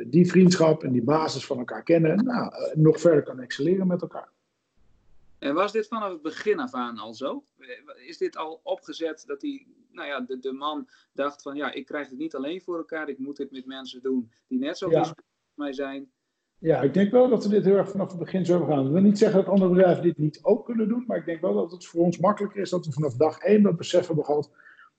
[0.07, 4.29] die vriendschap en die basis van elkaar kennen, nou, nog verder kan excelleren met elkaar.
[5.39, 7.45] En was dit vanaf het begin af aan al zo?
[8.07, 11.87] Is dit al opgezet dat die, nou ja, de, de man dacht van ja, ik
[11.87, 14.91] krijg het niet alleen voor elkaar, ik moet dit met mensen doen die net zo
[14.91, 14.99] ja.
[14.99, 15.13] als
[15.55, 16.11] mij zijn.
[16.59, 18.87] Ja, ik denk wel dat we dit heel erg vanaf het begin zo gaan.
[18.87, 21.41] Ik wil niet zeggen dat andere bedrijven dit niet ook kunnen doen, maar ik denk
[21.41, 24.25] wel dat het voor ons makkelijker is dat we vanaf dag één dat besef hebben
[24.25, 24.51] gehad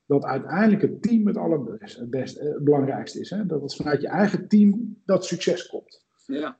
[0.10, 3.30] dat uiteindelijk het team het allerbest, het belangrijkste is.
[3.30, 3.46] Hè?
[3.46, 6.06] Dat het vanuit je eigen team dat succes komt.
[6.26, 6.58] Ja.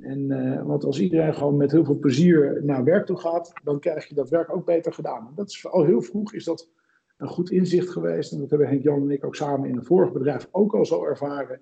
[0.00, 3.80] En, uh, want als iedereen gewoon met heel veel plezier naar werk toe gaat, dan
[3.80, 5.26] krijg je dat werk ook beter gedaan.
[5.26, 6.70] En dat is al heel vroeg is dat
[7.16, 8.32] een goed inzicht geweest.
[8.32, 10.86] En dat hebben Henk Jan en ik ook samen in een vorig bedrijf ook al
[10.86, 11.60] zo ervaren.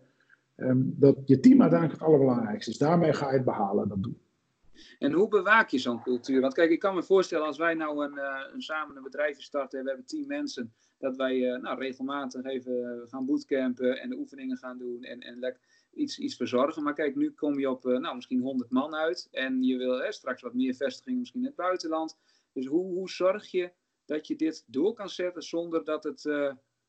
[0.56, 2.78] Um, dat je team uiteindelijk het allerbelangrijkste is.
[2.78, 4.18] Daarmee ga je het behalen, dat doen.
[4.98, 6.40] En hoe bewaak je zo'n cultuur?
[6.40, 9.42] Want kijk, ik kan me voorstellen als wij nou een, uh, een samen een bedrijfje
[9.42, 14.08] starten en we hebben tien mensen, dat wij uh, nou, regelmatig even gaan bootcampen en
[14.08, 16.82] de oefeningen gaan doen en, en lekker iets, iets verzorgen.
[16.82, 20.12] Maar kijk, nu kom je op nou, misschien 100 man uit en je wil hè,
[20.12, 22.16] straks wat meer vestigingen misschien in het buitenland.
[22.52, 23.72] Dus hoe, hoe zorg je
[24.04, 26.22] dat je dit door kan zetten zonder dat het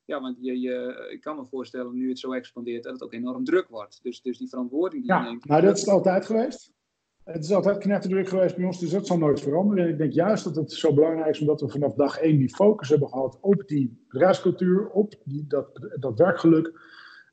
[0.05, 3.13] ja, want je, je, ik kan me voorstellen, nu het zo expandeert, dat het ook
[3.13, 3.99] enorm druk wordt.
[4.03, 5.45] Dus, dus die verantwoording die ja, je neemt.
[5.45, 6.73] Nou, dat is het altijd geweest.
[7.25, 9.83] Het is altijd knetterdruk geweest bij ons, dus dat zal nooit veranderen.
[9.83, 12.55] En ik denk juist dat het zo belangrijk is, omdat we vanaf dag één die
[12.55, 15.67] focus hebben gehad op die bedrijfscultuur, op die, dat,
[15.99, 16.79] dat werkgeluk.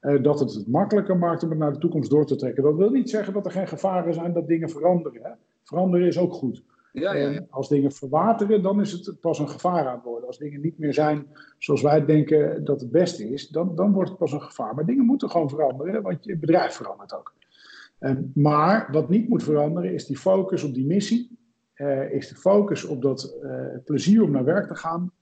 [0.01, 2.63] Eh, dat het het makkelijker maakt om het naar de toekomst door te trekken.
[2.63, 5.23] Dat wil niet zeggen dat er geen gevaren zijn dat dingen veranderen.
[5.23, 5.31] Hè?
[5.63, 6.63] Veranderen is ook goed.
[6.93, 7.37] Ja, ja, ja.
[7.37, 10.27] En als dingen verwateren, dan is het pas een gevaar aan het worden.
[10.27, 11.27] Als dingen niet meer zijn
[11.59, 14.75] zoals wij denken dat het beste is, dan, dan wordt het pas een gevaar.
[14.75, 17.33] Maar dingen moeten gewoon veranderen, want je bedrijf verandert ook.
[18.03, 21.39] Um, maar wat niet moet veranderen, is die focus op die missie.
[21.77, 25.13] Uh, is de focus op dat uh, plezier om naar werk te gaan.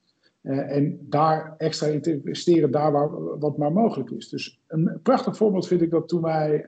[0.43, 4.29] Uh, en daar extra in te investeren, daar waar wat maar mogelijk is.
[4.29, 6.67] Dus een prachtig voorbeeld vind ik dat toen wij.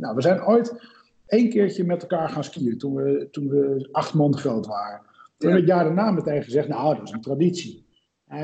[0.00, 0.80] nou, we zijn ooit
[1.26, 5.00] één keertje met elkaar gaan skiën toen we, toen we acht man groot waren.
[5.00, 7.86] Toen hebben we het jaar daarna meteen gezegd, nou, dat is een traditie.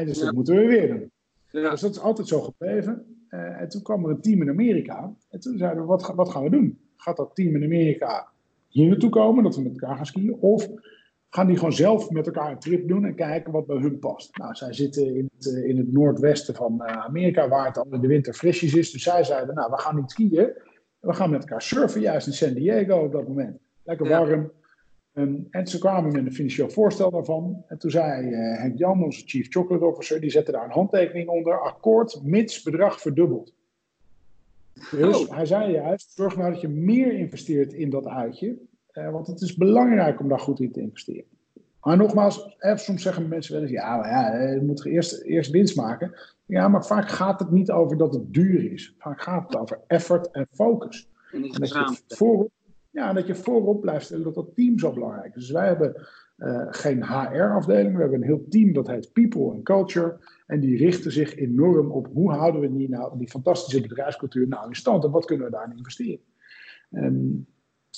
[0.04, 1.10] dus dat moeten we weer doen.
[1.50, 1.70] Ja.
[1.70, 3.16] Dus dat is altijd zo gebleven.
[3.30, 5.14] Uh, en toen kwam er een team in Amerika.
[5.30, 6.78] En toen zeiden we, wat, wat gaan we doen?
[6.96, 8.28] Gaat dat team in Amerika
[8.68, 10.36] hier naartoe komen, dat we met elkaar gaan skiën?
[10.40, 10.68] Of
[11.28, 14.36] gaan die gewoon zelf met elkaar een trip doen en kijken wat bij hun past?
[14.36, 18.06] Nou, zij zitten in het, in het noordwesten van Amerika, waar het al in de
[18.06, 18.90] winter frisjes is.
[18.90, 20.52] Dus zij zeiden, nou, we gaan niet skiën
[21.06, 23.58] we gaan met elkaar surfen, juist in San Diego op dat moment.
[23.84, 24.52] Lekker warm.
[25.12, 27.64] Um, en ze kwamen met een financieel voorstel daarvan.
[27.66, 31.28] En toen zei uh, Henk Jan, onze Chief Chocolate Officer, die zette daar een handtekening
[31.28, 31.60] onder.
[31.60, 33.54] Akkoord, mits bedrag verdubbeld.
[34.90, 35.34] Dus oh.
[35.34, 38.58] hij zei juist, zorg nou dat je meer investeert in dat uitje.
[38.92, 41.24] Uh, want het is belangrijk om daar goed in te investeren.
[41.80, 45.50] Maar nogmaals, eh, soms zeggen mensen wel eens, ja, maar ja, je moet eerst, eerst
[45.50, 46.14] winst maken.
[46.46, 48.94] Ja, maar vaak gaat het niet over dat het duur is.
[48.98, 51.08] Vaak gaat het over effort en focus.
[51.32, 52.50] En, en dat, je voorop,
[52.90, 55.42] ja, dat je voorop blijft stellen dat dat team zo belangrijk is.
[55.42, 56.06] Dus wij hebben
[56.38, 57.94] uh, geen HR-afdeling.
[57.94, 60.18] We hebben een heel team dat heet People and Culture.
[60.46, 64.68] En die richten zich enorm op hoe houden we die, nou, die fantastische bedrijfscultuur nou
[64.68, 65.04] in stand.
[65.04, 66.24] En wat kunnen we daarin investeren.
[66.90, 67.46] Um,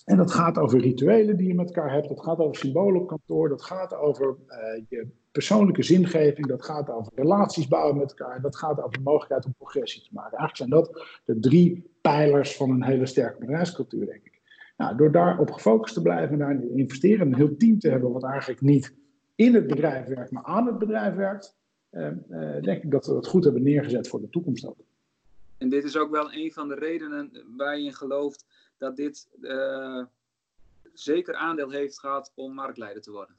[0.05, 2.09] en dat gaat over rituelen die je met elkaar hebt.
[2.09, 3.49] Dat gaat over symbolen op kantoor.
[3.49, 6.47] Dat gaat over uh, je persoonlijke zingeving.
[6.47, 8.41] Dat gaat over relaties bouwen met elkaar.
[8.41, 10.39] Dat gaat over de mogelijkheid om progressie te maken.
[10.39, 14.41] Eigenlijk zijn dat de drie pijlers van een hele sterke bedrijfscultuur, denk ik.
[14.77, 17.27] Nou, door daarop gefocust te blijven en daarin investeren.
[17.27, 18.95] Een heel team te hebben wat eigenlijk niet
[19.35, 21.58] in het bedrijf werkt, maar aan het bedrijf werkt.
[21.91, 24.77] Uh, uh, denk ik dat we het goed hebben neergezet voor de toekomst ook.
[25.59, 28.47] En dit is ook wel een van de redenen waar je in gelooft
[28.79, 30.05] dat dit uh,
[30.93, 33.35] zeker aandeel heeft gehad om marktleider te worden.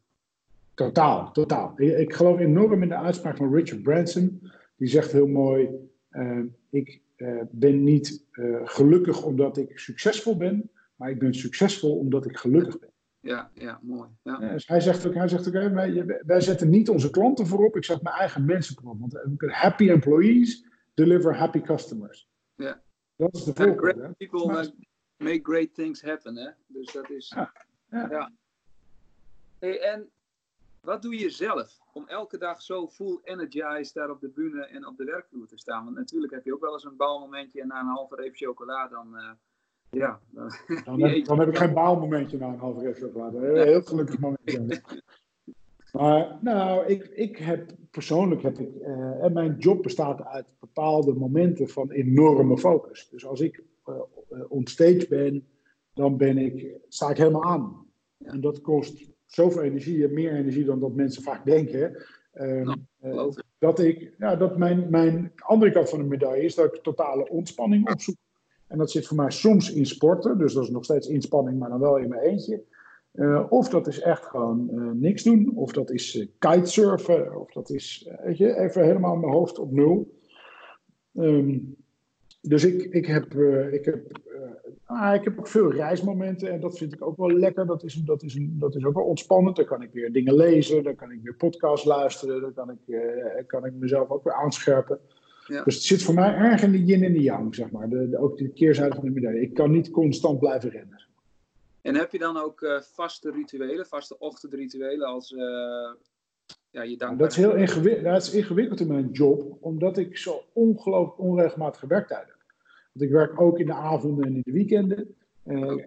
[0.73, 1.73] Totaal, totaal.
[1.81, 4.51] Ik geloof enorm in de uitspraak van Richard Branson.
[4.75, 5.69] Die zegt heel mooi:
[6.12, 8.25] uh, Ik uh, ben niet
[8.63, 12.88] gelukkig omdat ik succesvol ben, maar ik ben succesvol omdat ik gelukkig ben.
[13.19, 14.10] Ja, ja mooi.
[14.23, 14.38] Ja.
[14.38, 17.86] Dus hij zegt ook, hij zegt ook wij, wij, zetten niet onze klanten voorop, ik
[17.86, 18.99] zet mijn eigen mensen voorop.
[18.99, 19.17] Want
[19.51, 22.27] happy employees deliver happy customers.
[22.55, 22.82] Ja.
[23.15, 24.15] Dat is de volgende.
[24.17, 24.73] People
[25.17, 26.49] make great things happen, hè?
[26.67, 27.34] Dus dat is.
[27.36, 28.08] Ja.
[28.10, 28.32] ja.
[29.60, 30.10] Hey, en
[30.82, 34.88] wat doe je zelf om elke dag zo full energized daar op de bühne en
[34.88, 35.84] op de werkvloer te staan?
[35.84, 38.88] Want natuurlijk heb je ook wel eens een baalmomentje en na een halve reep chocola
[38.88, 39.15] dan.
[39.15, 39.32] Uh,
[39.89, 40.52] ja, dan,
[40.84, 43.34] dan, heb, dan, heb, ik geen baalmomentje na een halve chocola.
[43.34, 44.82] Een heel gelukkig momentje.
[45.91, 51.13] Maar nou, ik, ik heb persoonlijk heb ik, uh, en mijn job bestaat uit bepaalde
[51.13, 53.10] momenten van enorme focus.
[53.10, 53.95] Dus als ik uh,
[54.47, 55.47] onstage ben,
[55.93, 57.86] dan ben ik, sta ik helemaal aan.
[58.17, 62.06] En dat kost zoveel energie, meer energie dan dat mensen vaak denken.
[62.34, 66.75] Uh, uh, dat ik, ja, dat mijn, mijn andere kant van de medaille is dat
[66.75, 68.15] ik totale ontspanning opzoek.
[68.69, 71.69] En dat zit voor mij soms in sporten, dus dat is nog steeds inspanning, maar
[71.69, 72.63] dan wel in mijn eentje.
[73.13, 78.10] Uh, of dat is echt gewoon niks doen, of dat is kitesurfen, of dat is
[78.23, 80.19] weet je, even helemaal mijn hoofd op nul.
[81.13, 81.75] Um,
[82.41, 83.34] dus ik, ik, heb,
[83.71, 84.19] ik, heb,
[84.84, 87.65] ah, ik heb ook veel reismomenten en dat vind ik ook wel lekker.
[87.65, 89.55] Dat is, dat, is een, dat is ook wel ontspannend.
[89.55, 92.99] Dan kan ik weer dingen lezen, dan kan ik weer podcasts luisteren, dan kan ik,
[93.47, 94.99] kan ik mezelf ook weer aanscherpen.
[95.49, 95.63] Ja.
[95.63, 97.89] Dus het zit voor mij erg in de yin en de yang, zeg maar.
[97.89, 99.41] De, de, ook de keerzijde van de medaille.
[99.41, 101.07] Ik kan niet constant blijven rennen.
[101.81, 105.29] En heb je dan ook vaste rituelen, vaste ochtendrituelen als
[106.71, 107.19] ja, je dank.
[107.19, 111.79] Dat is heel ingewikkeld, dat is ingewikkeld in mijn job, omdat ik zo ongelooflijk onregelmatig
[111.79, 112.35] gewerkt heb.
[112.93, 115.15] Want ik werk ook in de avonden en in de weekenden.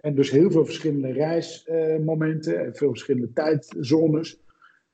[0.01, 4.39] en dus heel veel verschillende reismomenten en veel verschillende tijdzones.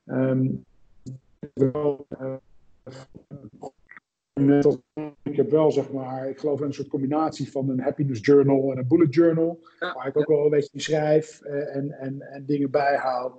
[0.04, 0.64] Um,
[5.22, 8.72] ik heb wel, zeg maar, ik geloof in een soort combinatie van een happiness journal
[8.72, 9.60] en een bullet journal.
[9.78, 13.32] waar ik ook wel een beetje schrijf en, en, en dingen bijhoud.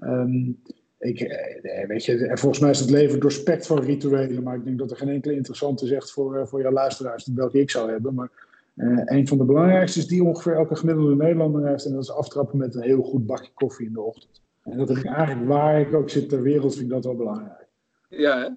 [0.00, 0.62] Um,
[1.00, 4.78] ik, eh, weet je, volgens mij is het leven doorspekt van rituelen, maar ik denk
[4.78, 8.14] dat er geen enkele interessante is echt voor, voor jouw luisteraars, welke ik zou hebben.
[8.14, 8.30] Maar
[8.74, 12.12] uh, een van de belangrijkste is die ongeveer elke gemiddelde Nederlander heeft, en dat is
[12.12, 14.42] aftrappen met een heel goed bakje koffie in de ochtend.
[14.62, 17.16] En dat heb ik eigenlijk waar ik ook zit ter wereld, vind ik dat wel
[17.16, 17.68] belangrijk.
[18.08, 18.48] Ja, hè?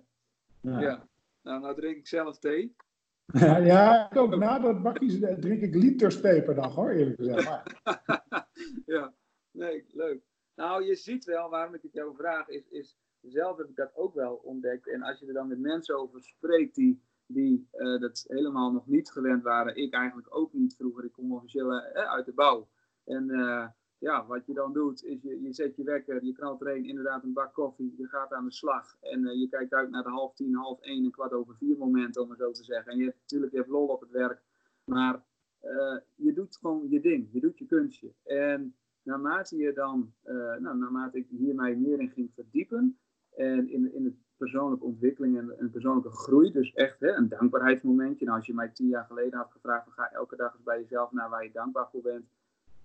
[0.71, 0.79] Ja.
[0.79, 1.07] ja.
[1.43, 2.75] Nou, nou drink ik zelf thee.
[3.25, 4.35] Ja, ja ik ook.
[4.35, 7.63] Na dat bakje drink ik liters thee per dag, hoor, eerlijk gezegd.
[8.85, 9.13] ja,
[9.51, 10.23] nee, leuk.
[10.55, 13.95] Nou, je ziet wel waarom ik het jou vraag, is, is zelf heb ik dat
[13.95, 14.87] ook wel ontdekt.
[14.87, 18.87] En als je er dan met mensen over spreekt die, die uh, dat helemaal nog
[18.87, 22.69] niet gewend waren, ik eigenlijk ook niet vroeger, ik kom officieel uh, uit de bouw.
[23.03, 23.67] En uh,
[24.03, 26.85] ja, wat je dan doet, is je, je zet je wekker, je knalt er een,
[26.85, 28.97] inderdaad een bak koffie, je gaat aan de slag.
[29.01, 31.77] En uh, je kijkt uit naar de half tien, half één en kwart over vier
[31.77, 32.91] momenten, om het zo te zeggen.
[32.91, 34.41] En je, natuurlijk, je hebt lol op het werk,
[34.83, 35.23] maar
[35.63, 38.13] uh, je doet gewoon je ding, je doet je kunstje.
[38.23, 42.97] En naarmate je dan, uh, nou, naarmate ik hier mij meer in ging verdiepen,
[43.35, 48.25] en in, in het persoonlijke ontwikkeling en, en persoonlijke groei, dus echt hè, een dankbaarheidsmomentje.
[48.25, 51.11] Nou, als je mij tien jaar geleden had gevraagd, ga elke dag eens bij jezelf
[51.11, 52.25] naar waar je dankbaar voor bent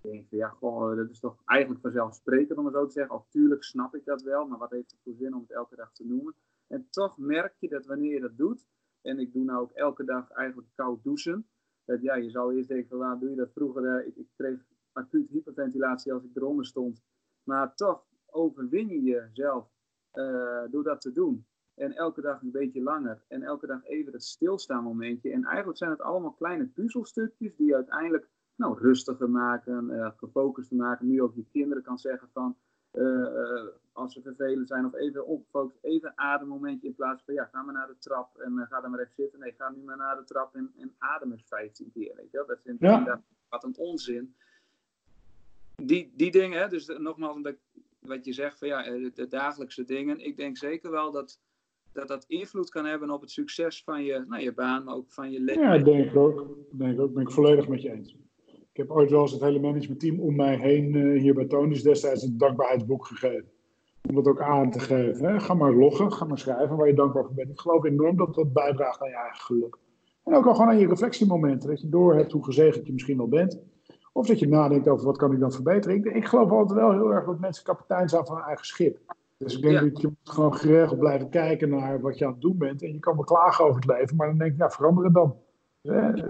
[0.01, 0.55] denk je, ja,
[0.95, 3.15] dat is toch eigenlijk vanzelfsprekend om het zo te zeggen.
[3.15, 5.75] Of tuurlijk snap ik dat wel, maar wat heeft het voor zin om het elke
[5.75, 6.35] dag te noemen?
[6.67, 8.67] En toch merk je dat wanneer je dat doet,
[9.01, 11.47] en ik doe nou ook elke dag eigenlijk koud douchen.
[11.85, 14.05] Dat ja, je zou eerst denken, van, waar doe je dat vroeger?
[14.05, 14.59] ik, ik, kreeg
[14.91, 17.01] acuut hyperventilatie als ik eronder stond.
[17.43, 19.69] Maar toch overwin je jezelf
[20.13, 21.45] uh, door dat te doen.
[21.73, 23.23] En elke dag een beetje langer.
[23.27, 25.31] En elke dag even het stilstaan momentje.
[25.31, 31.07] En eigenlijk zijn het allemaal kleine puzzelstukjes die uiteindelijk nou, rustiger maken, uh, gefocuster maken.
[31.07, 32.55] Nu ook je kinderen kan zeggen van,
[32.93, 37.61] uh, als ze vervelend zijn of even opgefocust, even ademmomentje in plaats van, ja, ga
[37.61, 39.39] maar naar de trap en ga dan maar even zitten.
[39.39, 42.37] Nee, ga nu maar naar de trap en, en adem eens 15 keer, weet je
[42.37, 42.45] wel.
[42.45, 44.35] Dat is inderdaad wat een onzin.
[45.75, 47.55] Die, die dingen, hè, dus nogmaals, omdat,
[47.99, 50.19] wat je zegt van ja, de, dagelijkse dingen.
[50.19, 51.39] Ik denk zeker wel dat,
[51.91, 55.11] dat dat invloed kan hebben op het succes van je, nou, je baan, maar ook
[55.11, 55.63] van je leven.
[55.63, 56.57] Ja, denk ik ook.
[56.71, 57.13] Denk ik ook.
[57.13, 58.17] Ben ik volledig met je eens.
[58.79, 61.83] Ik heb ooit wel eens het hele managementteam om mij heen uh, hier bij Tonis
[61.83, 63.45] destijds een dankbaarheidsboek gegeven.
[64.09, 65.25] Om dat ook aan te geven.
[65.25, 65.39] Hè.
[65.39, 67.49] Ga maar loggen, ga maar schrijven waar je dankbaar voor bent.
[67.49, 69.77] Ik geloof enorm dat dat bijdraagt aan je eigen geluk.
[70.23, 71.69] En ook al gewoon aan je reflectiemomenten.
[71.69, 73.59] Dat je door hebt hoe gezegend je misschien al bent.
[74.13, 75.97] Of dat je nadenkt over wat kan ik dan verbeteren.
[75.97, 78.99] Ik, ik geloof altijd wel heel erg dat mensen kapitein zijn van hun eigen schip.
[79.37, 82.41] Dus ik denk dat je moet gewoon geregeld blijven kijken naar wat je aan het
[82.41, 82.81] doen bent.
[82.81, 85.13] En je kan wel klagen over het leven, maar dan denk ik, nou verander het
[85.13, 85.35] dan.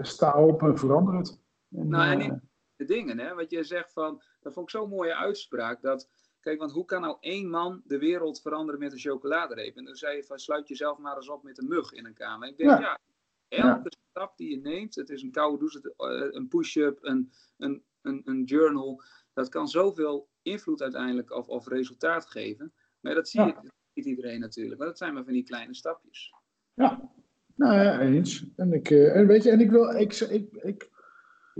[0.01, 1.47] sta op en verander het.
[1.71, 2.37] En, nou, en uh,
[2.75, 3.33] de dingen, hè?
[3.33, 5.81] Wat je zegt van, dat vond ik zo'n mooie uitspraak.
[5.81, 9.77] Dat, kijk, want hoe kan nou één man de wereld veranderen met een chocoladereep?
[9.77, 12.13] En dan zei je van, sluit jezelf maar eens op met een mug in een
[12.13, 12.47] kamer.
[12.47, 12.99] ik denk, ja,
[13.47, 17.83] elke stap die je neemt, het is een koude douche, eh, een push-up, een, een,
[18.01, 19.01] een, een, journal,
[19.33, 22.73] dat kan zoveel invloed uiteindelijk of, of resultaat geven.
[22.99, 23.55] Maar dat zie je
[23.93, 24.77] niet iedereen natuurlijk.
[24.77, 26.33] Maar dat zijn maar van die kleine stapjes.
[26.73, 27.11] Ja,
[27.55, 28.45] nou ja, eens.
[28.55, 30.89] En, ik, en weet je, en ik wil, ik, ik, ik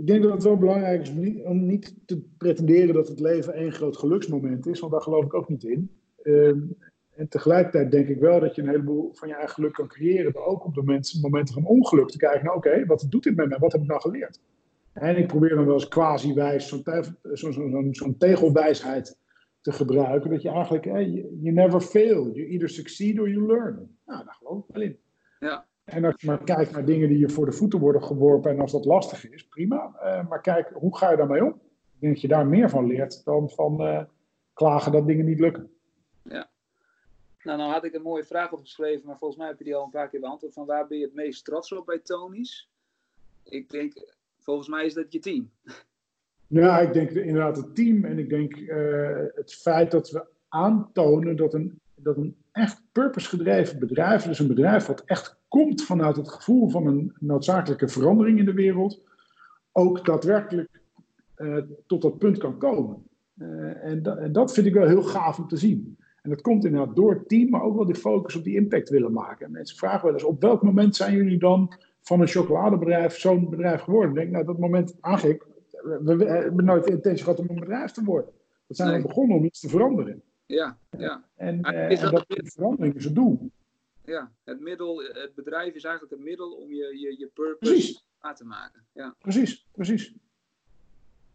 [0.00, 1.12] ik denk dat het wel belangrijk is
[1.44, 5.34] om niet te pretenderen dat het leven één groot geluksmoment is, want daar geloof ik
[5.34, 5.90] ook niet in.
[6.22, 6.60] Ehm,
[7.10, 10.32] en tegelijkertijd denk ik wel dat je een heleboel van je eigen geluk kan creëren,
[10.34, 13.36] maar ook op de momenten, momenten van ongeluk te kijken naar, oké, wat doet dit
[13.36, 13.58] met mij?
[13.58, 14.40] Wat heb ik nou geleerd?
[14.92, 16.82] En ik probeer dan wel eens quasi-wijs, zo'n
[17.32, 19.18] zo, zo, zo, tegelwijsheid
[19.60, 22.30] te gebruiken, dat je eigenlijk, you, never fail.
[22.32, 23.98] You either succeed or you learn.
[24.06, 24.98] Nou, daar geloof ik wel in.
[25.40, 25.66] Ja.
[25.90, 28.60] En als je maar kijkt naar dingen die je voor de voeten worden geworpen en
[28.60, 29.94] als dat lastig is, prima.
[30.02, 31.60] Uh, maar kijk, hoe ga je daarmee om?
[31.94, 34.02] Ik denk dat je daar meer van leert dan van uh,
[34.52, 35.70] klagen dat dingen niet lukken.
[36.22, 36.50] Ja.
[37.42, 39.84] Nou, nou had ik een mooie vraag opgeschreven, maar volgens mij heb je die al
[39.84, 40.52] een paar keer beantwoord.
[40.52, 42.70] Van waar ben je het meest trots op bij Tony's?
[43.44, 45.50] Ik denk, volgens mij is dat je team.
[46.46, 48.04] Ja, ik denk inderdaad het team.
[48.04, 53.28] En ik denk uh, het feit dat we aantonen dat een, dat een echt purpose
[53.28, 58.38] gedreven bedrijf, dus een bedrijf wat echt komt vanuit het gevoel van een noodzakelijke verandering
[58.38, 59.02] in de wereld,
[59.72, 60.80] ook daadwerkelijk
[61.36, 61.56] uh,
[61.86, 63.02] tot dat punt kan komen.
[63.36, 65.98] Uh, en, da en, dat vind ik wel heel gaaf om te zien.
[66.22, 68.88] En dat komt inderdaad door het team, maar ook wel de focus op die impact
[68.88, 69.46] willen maken.
[69.46, 71.72] En mensen vragen wel eens, op welk moment zijn jullie dan
[72.02, 74.10] van een chocoladebedrijf zo'n bedrijf geworden?
[74.10, 75.46] Ik denk, nou, dat moment eigenlijk,
[75.82, 78.30] we, we hebben nooit de intentie gehad om een bedrijf te worden.
[78.66, 80.22] Dat zijn we begonnen om iets te veranderen.
[80.50, 81.24] Ja, ja.
[81.36, 83.50] En, uh, en dat, dat verandering is het doel
[84.10, 88.34] ja, het middel, het bedrijf is eigenlijk het middel om je, je, je purpose aan
[88.34, 88.86] te maken.
[88.92, 89.14] Ja.
[89.18, 90.14] Precies, precies.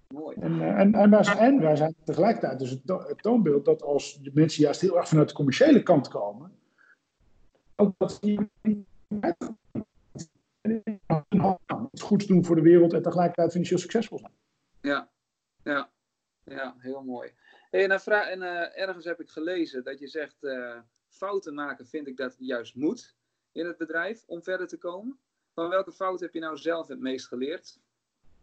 [0.07, 0.38] Mooi.
[0.39, 3.82] En, uh, en, en, wij zijn, en wij zijn tegelijkertijd dus het, het, toonbeeld dat
[3.82, 6.51] als de mensen juist heel erg vanuit de commerciële kant komen,
[7.76, 8.49] ook dat die
[11.91, 14.34] iets goeds doen voor de wereld en tegelijkertijd financieel succesvol zijn.
[14.82, 15.09] Ja,
[15.63, 15.89] ja,
[16.43, 17.32] ja heel mooi.
[17.76, 22.17] En, en uh, ergens heb ik gelezen dat je zegt, uh, fouten maken vind ik
[22.17, 23.15] dat juist moet
[23.51, 25.19] in het bedrijf om verder te komen.
[25.53, 27.80] Van welke fout heb je nou zelf het meest geleerd?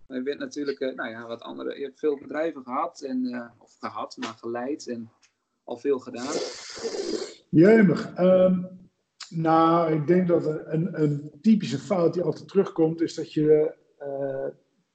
[0.07, 3.77] Je bent natuurlijk, uh, nou ja, wat andere, je hebt veel bedrijven gehad, en, of
[3.79, 5.11] gehad, maar geleid en
[5.65, 6.35] al veel gedaan.
[7.49, 8.19] Jemig.
[8.19, 8.81] Um,
[9.29, 13.75] nou, ik denk dat een, een, typische fout die altijd terugkomt, is dat je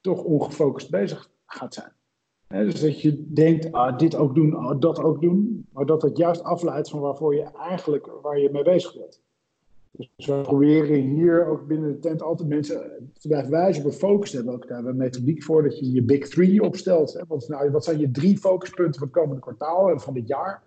[0.01, 1.95] toch ongefocust bezig gaat zijn
[2.47, 5.67] dus dat je denkt, ah, dit ook doen, ah, dat ook doen.
[5.73, 9.21] Maar dat het juist afleidt van waarvoor je eigenlijk waar je mee bezig bent.
[9.91, 14.31] Dus we proberen hier ook binnen de tent altijd mensen te blijven wijzen op focus
[14.31, 14.53] hebben.
[14.53, 17.13] Ook daar we een methodiek voor dat je je big three opstelt.
[17.13, 17.21] Hè.
[17.27, 20.63] Wat, nou, wat zijn je drie focuspunten van het komende kwartaal en van dit jaar?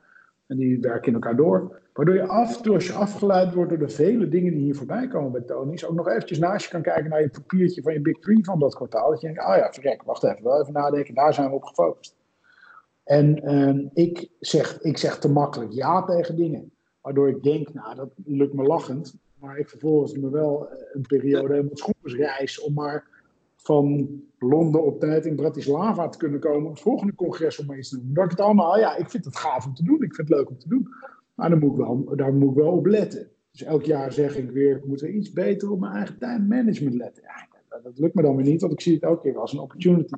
[0.51, 1.81] En die werken in elkaar door.
[1.93, 4.77] Waardoor je af en toe, als je afgeleid wordt door de vele dingen die hier
[4.77, 7.93] voorbij komen bij Tony's, ook nog eventjes naast je kan kijken naar je papiertje van
[7.93, 9.11] je Big Three van dat kwartaal.
[9.11, 11.65] Dat je denkt, ah ja, verrek, wacht even, wel even nadenken, daar zijn we op
[11.65, 12.17] gefocust.
[13.05, 16.73] En uh, ik, zeg, ik zeg te makkelijk ja tegen dingen.
[17.01, 19.15] Waardoor ik denk, nou, dat lukt me lachend.
[19.35, 23.10] Maar ik vervolgens me wel een periode helemaal schoeners reis om maar
[23.63, 24.09] van
[24.39, 28.15] Londen op tijd in Bratislava te kunnen komen het volgende congres om iets te doen.
[28.15, 30.39] Dat ik het allemaal, ja, ik vind het gaaf om te doen, ik vind het
[30.39, 30.89] leuk om te doen.
[31.35, 33.31] Maar dan moet ik wel, daar moet ik wel op letten.
[33.51, 36.47] Dus elk jaar zeg ik weer, ik moet er iets beter op mijn eigen time
[36.47, 37.23] management letten.
[37.23, 37.49] Ja,
[37.83, 40.15] dat, lukt me dan weer niet, want ik zie het elke keer als een opportunity.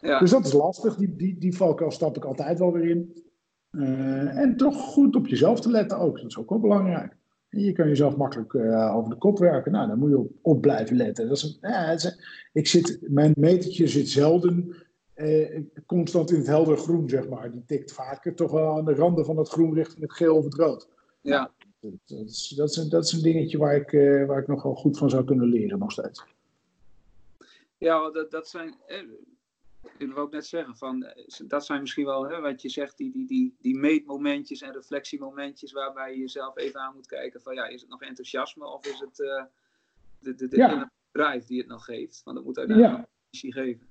[0.00, 0.18] Ja.
[0.18, 3.24] Dus dat is lastig, die, die, die valkuil stap ik altijd wel weer in.
[3.70, 7.16] Uh, en toch goed op jezelf te letten ook, dat is ook wel belangrijk.
[7.56, 9.72] Je kan jezelf makkelijk uh, over de kop werken.
[9.72, 11.28] Nou, daar moet je op, op blijven letten.
[11.28, 12.18] Dat is, ja, is,
[12.52, 14.76] ik zit, mijn metertje zit zelden
[15.16, 17.50] uh, constant in het helder groen, zeg maar.
[17.50, 20.44] Die tikt vaker toch wel aan de randen van het groen richting het geel of
[20.44, 20.88] het rood.
[21.20, 21.50] Ja.
[21.80, 24.46] Dat, dat, is, dat, is, een, dat is een dingetje waar ik, uh, waar ik
[24.46, 26.24] nog wel goed van zou kunnen leren, nog steeds.
[27.78, 28.74] Ja, dat, dat zijn
[29.98, 32.96] ik wil ook net zeggen, van, eh, dat zijn misschien wel hè, wat je zegt,
[32.96, 37.54] die, die, die, die meetmomentjes en reflectiemomentjes waarbij je jezelf even aan moet kijken van
[37.54, 39.44] ja, is het nog enthousiasme of is het uh,
[40.18, 40.90] de, de, de ja.
[41.12, 42.22] drive die het nog geeft?
[42.24, 43.08] Want dat moet uiteindelijk ja.
[43.30, 43.86] energie geven.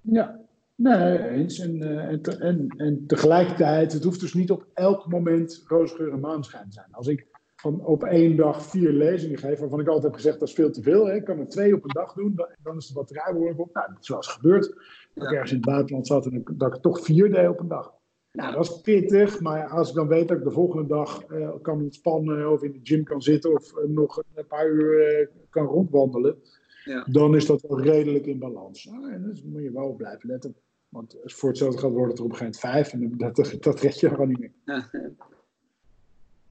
[0.00, 0.40] Ja,
[0.74, 1.58] nee, eens.
[1.58, 6.20] En, uh, en, en, en tegelijkertijd, het hoeft dus niet op elk moment roosgeur en
[6.20, 6.92] maanschijn te zijn.
[6.92, 7.26] Als ik
[7.62, 10.70] van op één dag vier lezingen geef, waarvan ik altijd heb gezegd dat is veel
[10.70, 11.06] te veel.
[11.06, 11.14] Hè.
[11.14, 13.74] Ik kan er twee op een dag doen, dan, dan is de batterij behoorlijk op.
[13.74, 14.74] Nou, dat is wel eens gebeurd.
[15.14, 17.68] Dat ik ergens in het buitenland zat en dat ik toch vier deed op een
[17.68, 17.92] dag.
[18.32, 21.50] Nou, dat is pittig, maar als ik dan weet dat ik de volgende dag uh,
[21.62, 25.26] kan ontspannen of in de gym kan zitten of uh, nog een paar uur uh,
[25.50, 26.36] kan rondwandelen,
[26.84, 27.06] ja.
[27.10, 28.84] dan is dat wel redelijk in balans.
[28.84, 30.56] Nou, en dus moet je wel blijven letten.
[30.88, 33.80] Want voor hetzelfde gaat worden het er op een gegeven moment vijf en dat, dat
[33.80, 34.52] red je gewoon niet meer.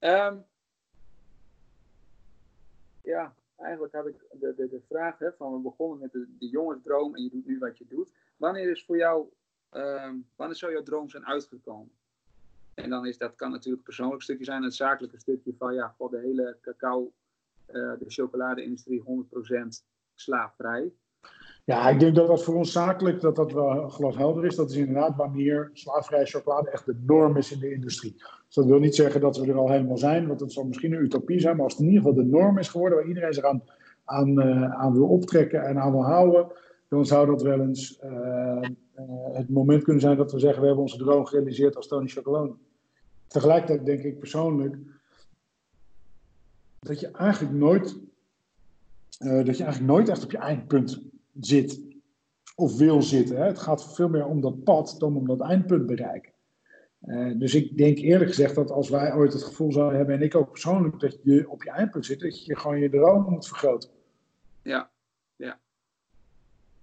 [0.00, 0.44] um,
[3.02, 6.48] ja, eigenlijk had ik de, de, de vraag hè, van we begonnen met de, de
[6.48, 8.12] jongensdroom en je doet nu wat je doet.
[8.36, 9.28] Wanneer is voor jou,
[9.72, 11.92] um, wanneer zou jouw droom zijn uitgekomen?
[12.74, 15.94] En dan is dat kan natuurlijk een persoonlijk stukje zijn, het zakelijke stukje van ja,
[15.96, 17.12] voor de hele cacao,
[17.68, 19.84] uh, de chocoladeindustrie 100%
[20.14, 20.92] slaafvrij.
[21.64, 24.56] Ja, ik denk dat dat voor ons zakelijk dat dat wel glashelder is.
[24.56, 28.14] Dat is inderdaad wanneer slaafvrije chocolade echt de norm is in de industrie.
[28.46, 30.92] Dus dat wil niet zeggen dat we er al helemaal zijn, want het zal misschien
[30.92, 31.56] een utopie zijn.
[31.56, 33.62] Maar als het in ieder geval de norm is geworden waar iedereen zich aan,
[34.04, 36.46] aan, uh, aan wil optrekken en aan wil houden,
[36.88, 38.62] dan zou dat wel eens uh, uh,
[39.32, 42.54] het moment kunnen zijn dat we zeggen we hebben onze droom gerealiseerd als Tony Chocolone.
[43.26, 44.76] Tegelijkertijd denk ik persoonlijk
[46.78, 47.98] dat je eigenlijk nooit,
[49.18, 51.80] dat je eigenlijk nooit echt op je eindpunt zit
[52.54, 53.36] of wil zitten.
[53.36, 53.44] Hè.
[53.44, 56.32] Het gaat veel meer om dat pad dan om dat eindpunt bereiken.
[57.04, 60.22] Uh, dus ik denk eerlijk gezegd dat als wij ooit het gevoel zouden hebben, en
[60.22, 63.46] ik ook persoonlijk, dat je op je eindpunt zit, dat je gewoon je droom moet
[63.46, 63.90] vergroten.
[64.62, 64.90] Ja,
[65.36, 65.60] ja.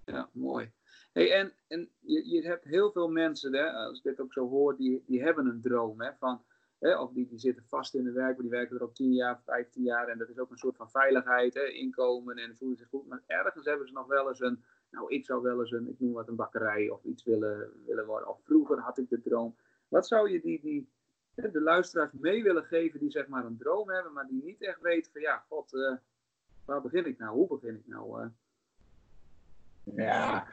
[0.04, 0.70] Ja, mooi.
[1.12, 4.48] Hey, en en je, je hebt heel veel mensen, hè, als ik dit ook zo
[4.48, 6.00] hoor, die, die hebben een droom.
[6.00, 6.42] Hè, van,
[6.80, 9.40] hè, of die, die zitten vast in de werk, die werken er al 10 jaar,
[9.44, 10.08] 15 jaar.
[10.08, 13.06] En dat is ook een soort van veiligheid, hè, inkomen en voelen zich goed.
[13.06, 16.00] Maar ergens hebben ze nog wel eens een, nou ik zou wel eens een, ik
[16.00, 18.28] noem wat een bakkerij of iets willen, willen worden.
[18.28, 19.56] Of vroeger had ik de droom.
[19.88, 20.88] Wat zou je die, die,
[21.34, 24.80] de luisteraars mee willen geven die zeg maar een droom hebben, maar die niet echt
[24.80, 25.96] weten van ja, god, uh,
[26.64, 27.36] waar begin ik nou?
[27.36, 28.22] Hoe begin ik nou?
[28.22, 28.28] Uh?
[29.96, 30.46] Ja,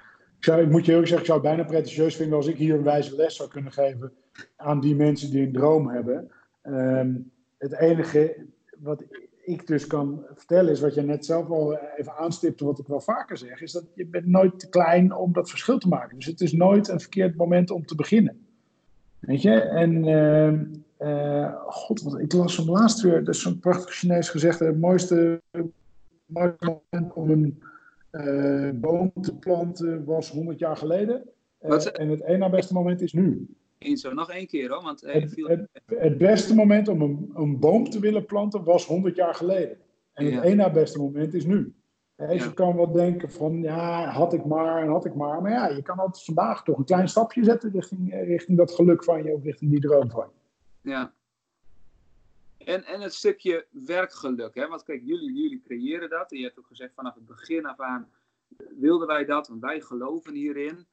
[0.56, 2.84] ik moet je ook zeggen, ik zou het bijna pretentieus vinden als ik hier een
[2.84, 4.12] wijze les zou kunnen geven
[4.56, 6.32] aan die mensen die een droom hebben.
[6.64, 8.36] Um, het enige
[8.78, 9.04] wat
[9.43, 13.02] ik dus kan vertellen, is wat je net zelf al even aanstipte, wat ik wel
[13.02, 16.18] vaker zeg, is dat je bent nooit te klein om dat verschil te maken.
[16.18, 18.45] Dus het is nooit een verkeerd moment om te beginnen.
[19.20, 19.62] Weet je?
[19.62, 20.06] En
[21.00, 24.80] uh, god, wat, ik las hem laatst weer, dat is zo'n prachtig Chinees gezegd, het
[24.80, 25.41] mooiste
[26.26, 27.64] moment om een
[28.12, 31.30] uh, boom te planten was 100 jaar geleden.
[31.60, 33.47] en het ene beste moment is nu.
[33.80, 34.84] Zo, nog één keer hoor.
[34.84, 39.16] Want, het, het, het, beste moment om een, een, boom te willen planten was 100
[39.16, 39.78] jaar geleden.
[40.14, 41.74] En het ene beste moment is nu.
[42.16, 45.41] He, Je kan wel denken van, ja, had ik maar en had ik maar.
[45.41, 49.03] Maar ja, je kan altijd vandaag toch een klein stapje zetten richting, richting dat geluk
[49.03, 50.28] van je of richting die droom van
[50.82, 50.89] je.
[50.89, 51.14] Ja.
[52.68, 54.68] En, en het stukje werkgeluk, hè?
[54.68, 56.32] want kijk, jullie, jullie creëren dat.
[56.32, 58.09] En je hebt ook gezegd vanaf het begin af aan
[58.57, 60.86] wilden wij dat, want wij geloven hierin.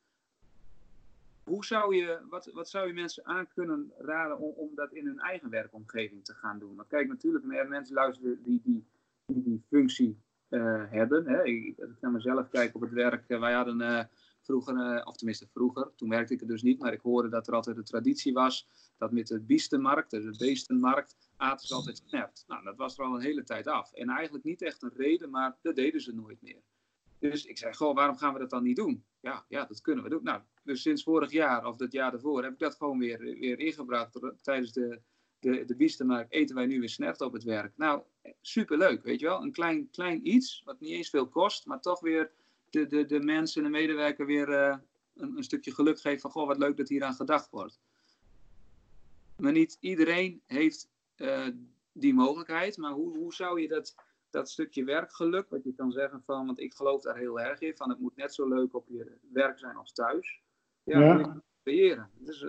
[1.45, 5.07] Hoe zou je, wat, wat zou je mensen aan kunnen raden om, om dat in
[5.07, 6.77] hun eigen werkomgeving te gaan doen?
[6.77, 8.85] Want kijk, natuurlijk, er mensen luisteren die die,
[9.27, 10.19] die, die functie
[10.49, 11.27] uh, hebben.
[11.27, 11.45] Hè.
[11.45, 14.05] Ik, als ik naar mezelf kijk op het werk, uh, wij hadden uh,
[14.41, 17.55] vroeger, of tenminste vroeger, toen werkte ik er dus niet, maar ik hoorde dat er
[17.55, 18.69] altijd de traditie was
[18.99, 22.45] dat met de biestenmarkt, dus de beestenmarkt, aten ze altijd snert.
[22.47, 23.93] Nou, dat was er al een hele tijd af.
[23.93, 26.63] En eigenlijk niet echt een reden, maar dat deden ze nooit meer.
[27.19, 29.05] Dus ik zei, goh, waarom gaan we dat dan niet doen?
[29.21, 30.23] Ja, ja, dat kunnen we doen.
[30.23, 33.59] Nou, dus sinds vorig jaar of dat jaar daarvoor heb ik dat gewoon weer, weer
[33.59, 34.21] ingebracht.
[34.43, 35.01] Tijdens de,
[35.39, 37.73] de, de biestenmarkt eten wij nu weer snert op het werk.
[37.77, 38.03] Nou,
[38.41, 39.43] superleuk, weet je wel.
[39.43, 42.33] Een klein, klein iets, wat niet eens veel kost, maar toch weer
[42.71, 44.77] de, de, de mensen, de medewerker weer uh,
[45.15, 47.81] een, een, stukje geluk geeft van, goh, wat leuk dat hier aan gedacht wordt.
[49.37, 51.47] Maar niet iedereen heeft uh,
[51.93, 53.95] die mogelijkheid, maar hoe, hoe zou je dat
[54.31, 57.77] dat stukje werkgeluk, wat je kan zeggen van, want ik geloof daar heel erg in,
[57.77, 60.43] van het moet net zo leuk op je werk zijn als thuis.
[60.83, 61.43] Ja, ja.
[61.63, 62.11] creëren.
[62.19, 62.43] Dus,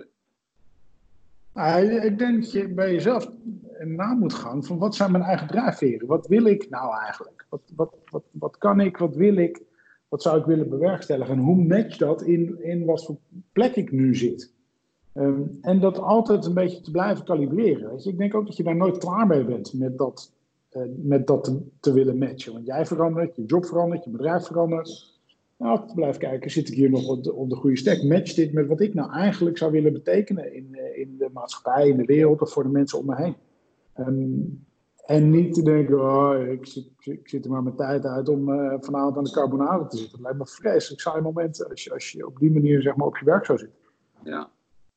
[1.54, 2.04] uh...
[2.04, 3.30] ik denk dat je bij jezelf
[3.84, 6.06] na moet gaan van wat zijn mijn eigen drijfveren?
[6.06, 7.46] Wat wil ik nou eigenlijk?
[7.48, 8.96] Wat, wat, wat, wat kan ik?
[8.96, 9.62] Wat wil ik?
[10.08, 11.34] Wat zou ik willen bewerkstelligen?
[11.34, 13.16] En hoe match dat in, in wat voor
[13.52, 14.54] plek ik nu zit?
[15.18, 17.98] Um, en dat altijd een beetje te blijven kalibreren.
[17.98, 18.10] Je?
[18.10, 20.34] Ik denk ook dat je daar nooit klaar mee bent met dat
[20.76, 22.52] eh, met dat te, willen matchen.
[22.52, 25.14] Want jij verandert, je job verandert, je bedrijf verandert.
[25.56, 28.02] Nou, blijf kijken, zit ik hier nog op de, goede stek?
[28.02, 31.88] Match dit met wat ik nou eigenlijk zou willen betekenen in, eh, in de maatschappij,
[31.88, 33.34] in de wereld of voor de mensen om me heen.
[33.98, 34.64] Um,
[35.06, 38.48] en niet te denken, oh, ik, zit, ik zit er maar mijn tijd uit om
[38.48, 40.12] uh, vanavond aan de carbonade te zitten.
[40.12, 43.06] Dat lijkt me vreselijk saai moment als je, als je op die manier zeg maar,
[43.06, 43.78] op je werk zou zitten.
[44.24, 44.50] Ja.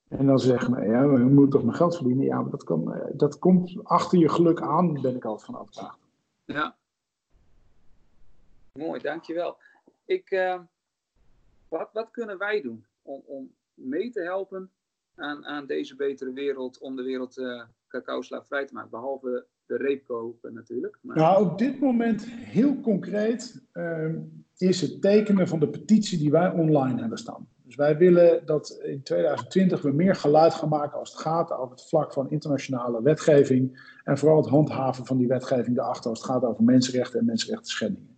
[0.09, 2.25] En dan zeggen we, ja, we moeten toch mijn geld verdienen.
[2.25, 5.59] Ja, maar dat, kan, eh, dat komt achter je geluk aan, ben ik altijd van
[5.59, 5.97] overtuigd.
[6.45, 6.75] Ja.
[8.71, 9.57] Mooi, dankjewel.
[10.05, 10.59] Ik, uh,
[11.67, 14.71] wat, wat kunnen wij doen om, om mee te helpen
[15.15, 18.89] aan, aan deze betere wereld, om de wereld uh, cacao vrij te maken?
[18.89, 20.99] Behalve de reepkopen natuurlijk.
[21.01, 21.17] Maar...
[21.17, 24.15] Nou, op dit moment heel concreet uh,
[24.57, 27.47] is het tekenen van de petitie die wij online hebben staan.
[27.69, 31.71] Dus wij willen dat in 2020 we meer geluid gaan maken als het gaat over
[31.71, 33.91] het vlak van internationale wetgeving.
[34.03, 37.71] En vooral het handhaven van die wetgeving daarachter als het gaat over mensenrechten en mensenrechten
[37.71, 38.17] schendingen.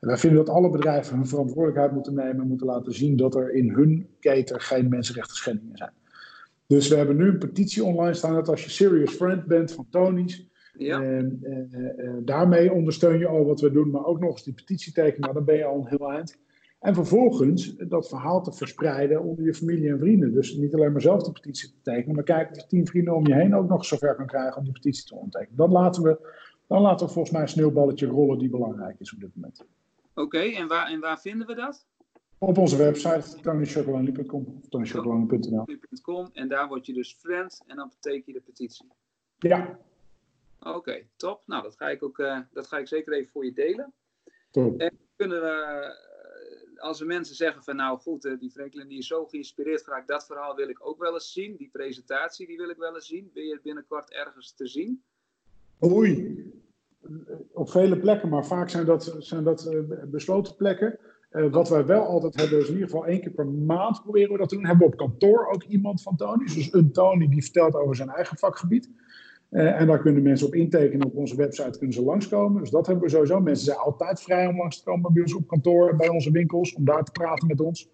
[0.00, 3.34] En wij vinden dat alle bedrijven hun verantwoordelijkheid moeten nemen en moeten laten zien dat
[3.34, 5.92] er in hun keten geen mensenrechten schendingen zijn.
[6.66, 9.86] Dus we hebben nu een petitie online staan dat als je serious friend bent van
[9.90, 11.02] Tony's, ja.
[11.02, 14.92] En, uh, daarmee ondersteun je al wat we doen, maar ook nog eens die petitie
[14.92, 16.38] tekenen, nou, dan ben je al een heel eind.
[16.78, 20.32] En vervolgens dat verhaal te verspreiden onder je familie en vrienden.
[20.32, 23.14] Dus niet alleen maar zelf de petitie te tekenen, maar kijken of je tien vrienden
[23.14, 25.56] om je heen ook nog zover kan krijgen om die petitie te ondertekenen.
[25.56, 26.18] Dan laten we,
[26.66, 29.64] dan laten we volgens mij een sneeuwballetje rollen die belangrijk is op dit moment.
[30.14, 31.86] Oké, en, waar, en waar vinden we dat?
[32.38, 34.60] Op onze website, tonychocolonely.com
[36.04, 36.30] of.
[36.32, 38.86] En daar word je dus friend en dan beteken je de petitie.
[39.38, 39.78] Ja.
[40.60, 41.42] Oké, top.
[41.46, 43.92] Nou, dat ga ik ook uh, dat ga ik zeker even voor je delen.
[44.50, 44.80] Top.
[44.80, 45.94] En kunnen we
[46.78, 50.08] als er mensen zeggen van nou goed, eh, die Franklin die is zo geïnspireerd geraakt,
[50.08, 51.56] dat verhaal wil ik ook wel eens zien.
[51.56, 53.30] Die presentatie die wil ik wel eens zien.
[53.34, 55.02] Ben je binnenkort ergens te zien?
[55.82, 56.44] Oei,
[57.52, 60.98] op vele plekken, maar vaak zijn dat, zijn dat uh, besloten plekken.
[61.30, 64.32] Uh, wat wij wel altijd hebben, is in ieder geval één keer per maand proberen
[64.32, 64.66] we dat te doen.
[64.66, 66.44] Hebben we op kantoor ook iemand van Tony.
[66.44, 68.90] Dus een Tony die vertelt over zijn eigen vakgebied.
[69.50, 71.06] Uh, en daar kunnen mensen op intekenen.
[71.06, 72.60] Op onze website kunnen ze langskomen.
[72.60, 73.40] Dus dat hebben we sowieso.
[73.40, 76.74] Mensen zijn altijd vrij om langs te komen bij ons op kantoor, bij onze winkels,
[76.74, 77.88] om daar te praten met ons.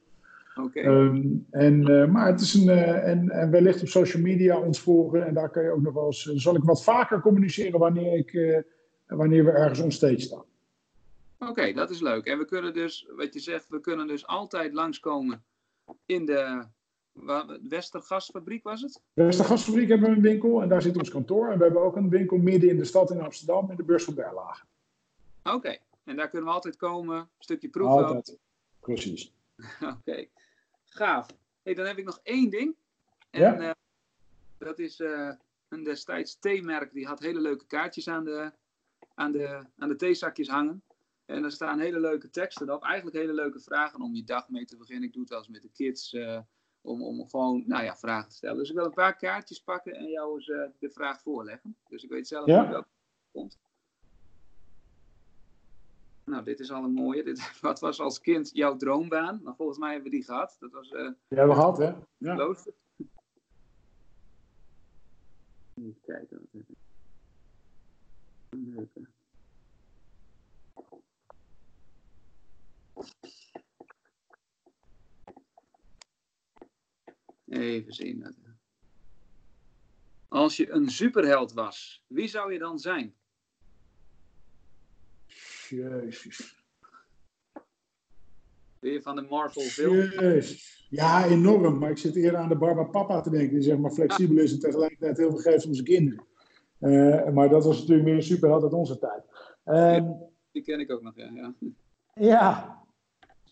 [0.61, 0.84] Okay.
[0.84, 2.66] Um, en, uh, maar het is een.
[2.66, 5.26] Uh, en, en wellicht op social media ons volgen.
[5.26, 6.22] En daar kan je ook nog wel eens.
[6.22, 8.64] zal ik wat vaker communiceren wanneer, ik,
[9.07, 10.44] wanneer we ergens onstage staan.
[11.38, 12.26] Oké, dat is leuk.
[12.26, 15.42] En we kunnen dus, wat je zegt, we kunnen dus altijd langskomen
[16.07, 16.64] in de
[17.68, 19.00] Westergasfabriek was het?
[19.12, 21.50] Westergasfabriek hebben we een winkel en daar zit ons kantoor.
[21.50, 24.04] En we hebben ook een winkel midden in de stad in Amsterdam, in de beurs
[24.04, 24.64] van Berlage.
[25.42, 28.04] Oké, en daar kunnen we altijd komen, een stukje proeven.
[28.06, 28.38] Altijd,
[28.80, 29.32] precies.
[29.98, 30.26] Oké,
[30.84, 31.26] gaaf.
[31.62, 32.74] Hey, dan heb ik nog één ding.
[33.30, 33.58] En Ja?
[33.58, 33.70] eh,
[34.58, 35.30] dat is eh,
[35.68, 38.52] een destijds theemerk, die had hele leuke kaartjes aan de,
[39.14, 40.82] aan de, aan de theezakjes hangen.
[41.26, 44.64] En er staan hele leuke teksten op, eigenlijk hele leuke vragen om je dag mee
[44.64, 45.04] te beginnen.
[45.04, 46.38] Ik doe het wel eens met de kids, eh,
[46.83, 48.57] om, om gewoon nou ja, vragen te stellen.
[48.59, 51.76] Dus ik wil een paar kaartjes pakken en jou eens eh, de vraag voorleggen.
[51.89, 52.68] Dus ik weet zelf Ja.
[52.68, 52.89] welke
[53.33, 53.59] komt.
[56.24, 57.22] Nou, dit is al een mooie.
[57.22, 59.41] Dit, wat was als kind jouw droombaan?
[59.43, 60.57] Nou, volgens mij hebben we die gehad.
[60.61, 61.93] Dat was eh Die hebben we gehad, hè?
[62.16, 62.35] Ja.
[62.35, 62.72] klooster.
[65.74, 66.39] Even kijken.
[66.41, 66.68] wat heb
[68.97, 69.11] ik.
[77.53, 78.34] Even zien.
[80.28, 83.14] Als je een superheld was, wie zou je dan zijn?
[85.68, 86.64] Jezus.
[88.80, 89.96] Je van de Marvel film?
[89.96, 90.86] Jezus.
[90.90, 91.78] Ja, enorm.
[91.78, 94.53] Maar ik zit eerder aan de Barba Papa te denken, die zeg maar flexibel is
[94.53, 96.26] en tegelijkertijd heel veel geeft om zijn kinderen.
[96.78, 99.22] Eh, maar dat was natuurlijk meer een superheld uit onze tijd.
[99.64, 100.11] Ehm,
[100.53, 101.30] Die ken ik ook nog, ja.
[101.34, 101.55] ja.
[102.14, 102.82] ja,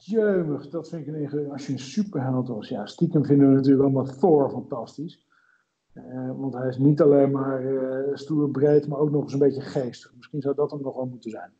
[0.04, 3.54] jeumig, dat vind ik een inge- Als je een superheld was, ja, stiekem vinden we
[3.54, 5.24] natuurlijk allemaal Thor fantastisch.
[5.92, 9.38] Eh, want hij is niet alleen maar eh, stoer breed, maar ook nog eens een
[9.38, 10.14] beetje geestig.
[10.16, 11.52] Misschien zou dat hem nog wel moeten zijn.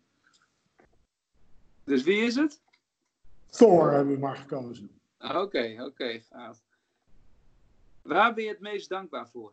[1.85, 2.61] Dus wie is het?
[3.47, 4.91] Thor hebben we maar gekozen.
[5.19, 6.63] Oké, oké, gaaf.
[8.03, 9.53] Waar ben je het meest dankbaar voor?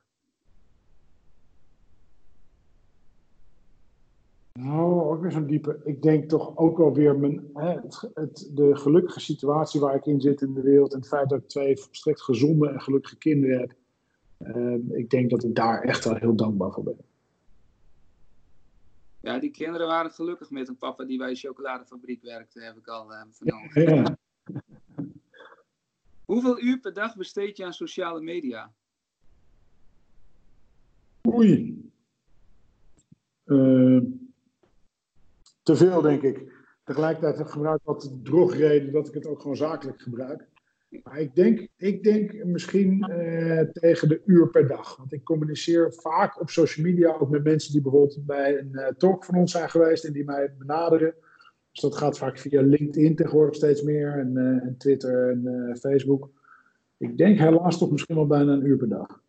[4.57, 5.81] Nou, ook weer zo'n diepe.
[5.83, 10.05] Ik denk toch ook wel weer mijn, hè, het, het, de gelukkige situatie waar ik
[10.05, 10.93] in zit in de wereld.
[10.93, 13.73] En het feit dat ik twee volstrekt gezonde en gelukkige kinderen heb.
[14.37, 16.97] Ehm, ik denk dat ik daar echt wel heel dankbaar voor ben.
[19.21, 22.87] Ja, die kinderen waren gelukkig met een papa die bij een chocoladefabriek werkte, heb ik
[22.87, 23.95] al eh, vernomen.
[23.95, 24.17] Ja.
[26.25, 28.73] Hoeveel uur per dag besteed je aan sociale media?
[31.27, 31.91] Oei.
[33.43, 34.01] Ehm,
[35.67, 36.51] te veel, denk ik.
[36.83, 40.47] Tegelijkertijd gebruik ik wat de drogreden dat ik het ook gewoon zakelijk gebruik.
[41.03, 44.97] Maar ik denk, ik denk misschien eh, tegen de uur per dag.
[44.97, 48.93] Want ik communiceer vaak op social media ook met mensen die bijvoorbeeld bij een eh,
[48.97, 51.15] talk van ons zijn geweest en die mij benaderen.
[51.71, 56.29] Dus dat gaat vaak via LinkedIn tegenwoordig steeds meer en, eh, en Twitter en Facebook.
[56.97, 59.21] Ik denk helaas toch misschien wel bijna een uur per dag.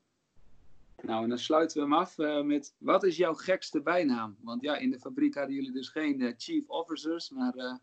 [1.08, 4.36] Nou, en dan sluiten we hem af eh, met, wat is jouw gekste bijnaam?
[4.40, 7.74] Want ja, in de fabriek hadden jullie dus geen eh, chief officers, maar eh,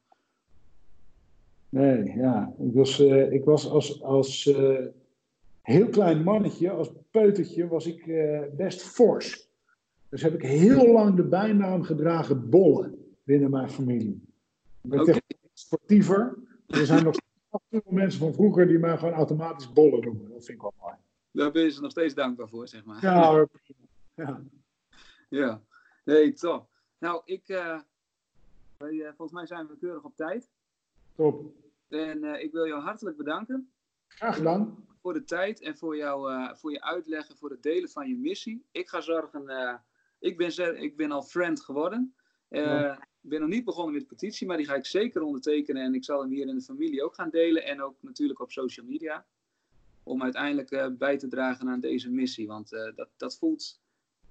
[1.70, 2.54] Nee, ja.
[2.60, 3.00] Ik was,
[3.30, 4.54] ik was als, als
[5.62, 8.06] heel klein mannetje, als peutertje, was ik
[8.56, 9.50] best fors.
[10.10, 14.22] Dus heb ik heel lang de bijnaam gedragen Bolle binnen mijn familie.
[14.82, 16.38] Ik ben tegenwoordig sportiever.
[16.68, 17.16] Er zijn nog
[17.70, 20.30] veel mensen van vroeger die mij gewoon automatisch Bolle noemen.
[20.30, 20.96] Dat vind ik wel mooi.
[21.36, 23.02] Daar ben je ze nog steeds dankbaar voor, zeg maar.
[23.02, 23.50] Ja, hoor.
[24.14, 24.44] ja.
[25.30, 25.62] Ja,
[26.04, 26.70] nee, top.
[26.98, 27.80] Nou, ik, eh,
[28.78, 30.50] wij, eh, volgens mij zijn we keurig op tijd.
[31.16, 31.54] top.
[31.88, 33.72] En eh, ik wil jou hartelijk bedanken
[34.08, 34.86] Graag gedaan.
[35.02, 38.66] voor de tijd en voor, jou, voor je uitleggen, voor het delen van je missie.
[38.72, 39.82] Ik ga zorgen,
[40.20, 42.16] ik, ben ik ben al friend geworden.
[42.50, 42.98] Ja.
[43.22, 45.84] Ik ben nog niet begonnen met de petitie, maar die ga ik zeker ondertekenen.
[45.84, 47.64] En ik zal hem hier in de familie ook gaan delen.
[47.64, 49.26] En ook natuurlijk op social media.
[50.08, 52.48] Om uiteindelijk eh, bij te dragen aan deze missie.
[52.48, 53.82] Want eh, dat, dat voelt,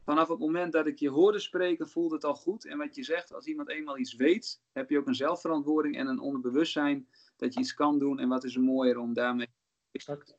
[0.05, 2.67] vanaf het moment dat ik je hoorde spreken, voelt het al goed.
[2.67, 6.07] En wat je zegt, als iemand eenmaal iets weet, heb je ook een zelfverantwoording en
[6.07, 8.19] een onderbewustzijn dat je iets kan doen.
[8.19, 9.49] En wat is er mooier om daarmee.
[9.93, 10.37] Exact.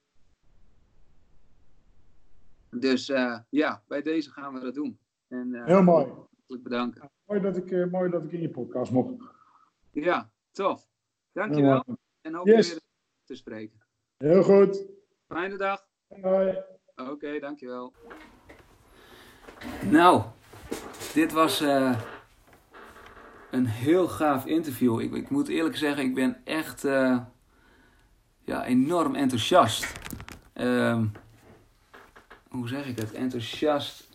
[2.70, 5.00] Dus eh, ja, bij deze gaan we dat doen.
[5.28, 6.06] En Heel mooi.
[6.06, 7.10] hartelijk bedanken.
[7.26, 9.14] Mooi dat, ik, mooi dat ik in je podcast mocht.
[9.92, 10.88] Ja, tof.
[11.32, 11.84] Dankjewel.
[12.22, 12.70] En hoop Yes.
[12.70, 12.80] weer
[13.24, 13.80] te spreken.
[14.18, 14.86] Heel goed.
[15.28, 15.86] Fijne dag.
[16.22, 16.58] Hoi.
[16.96, 17.94] Oké, dankjewel.
[19.82, 20.24] Nou,
[21.14, 22.00] dit was eh,
[23.52, 25.00] een heel gaaf interview.
[25.00, 27.18] Ik, ik moet eerlijk zeggen, ik ben echt eh,
[28.44, 29.94] ja, enorm enthousiast.
[30.54, 31.06] Ehm,
[32.50, 33.14] hoe zeg ik het?
[33.14, 34.10] Enthousiast.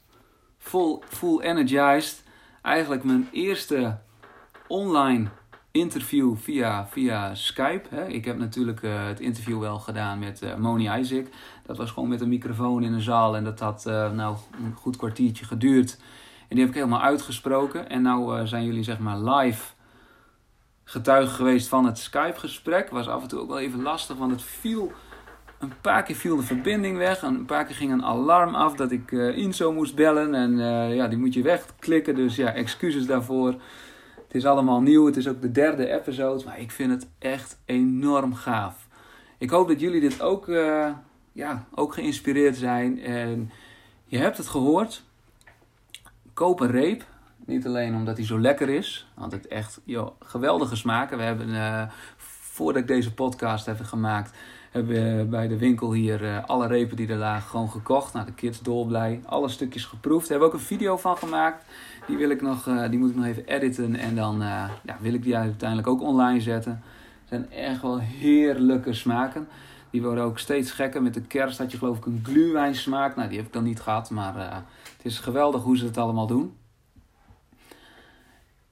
[0.59, 2.23] Full, full energized.
[2.63, 3.99] Eigenlijk mijn eerste
[4.67, 5.31] online
[5.71, 7.95] interview via, via Skype.
[7.95, 8.07] Hè.
[8.07, 11.27] Ik heb natuurlijk eh, het interview wel gedaan met eh, Moni Isaac.
[11.67, 14.75] Dat was gewoon met een microfoon in een zaal en dat had eh, nou een
[14.75, 15.99] goed kwartiertje geduurd.
[16.49, 17.89] En die heb ik helemaal uitgesproken.
[17.89, 19.73] En nou zijn jullie zeg maar live
[20.85, 22.91] getuige geweest van het Skype-gesprek.
[22.91, 24.93] Was af en toe ook wel even lastig, want het viel
[25.59, 27.23] een paar keer viel de verbinding weg.
[27.23, 30.35] Een paar keer ging een alarm af dat ik Inzo moest bellen.
[30.35, 30.59] En
[30.95, 32.15] ja, die moet je wegklikken.
[32.15, 33.55] Dus ja, excuses daarvoor.
[34.31, 35.07] Het is allemaal nieuw.
[35.07, 36.45] Het is ook de derde episode.
[36.45, 38.89] Maar ik vind het echt enorm gaaf.
[39.39, 40.89] Ik hoop dat jullie dit ook, uh,
[41.33, 43.03] ja, ook geïnspireerd zijn.
[43.03, 43.51] En
[44.05, 45.03] je hebt het gehoord.
[46.35, 47.05] Koop een reep.
[47.45, 49.09] Niet alleen omdat hij zo lekker is.
[49.15, 51.19] Want het echt joh, geweldige smaken.
[51.19, 54.33] We hebben, voordat ik deze podcast heb gemaakt
[54.71, 58.13] hebben we bij de winkel hier uh, alle repen die er lagen gewoon gekocht.
[58.13, 59.21] Nou, de kids dolblij.
[59.27, 60.29] Alle stukjes geproefd.
[60.29, 61.65] Daar hebben ook een video van gemaakt.
[62.11, 63.97] Die, wil ik nog, uh, die moet ik nog even editen.
[63.97, 66.83] En dan uh, ja, wil ik die uiteindelijk ook online zetten.
[67.21, 69.49] Het zijn echt wel heerlijke smaken.
[69.91, 71.03] Die worden ook steeds gekker.
[71.03, 73.17] Met de kerst had je geloof ik een gluwijn smaak.
[73.17, 74.11] Nou, die heb ik dan niet gehad.
[74.11, 74.35] Maar
[74.97, 76.57] het is geweldig hoe ze het allemaal doen.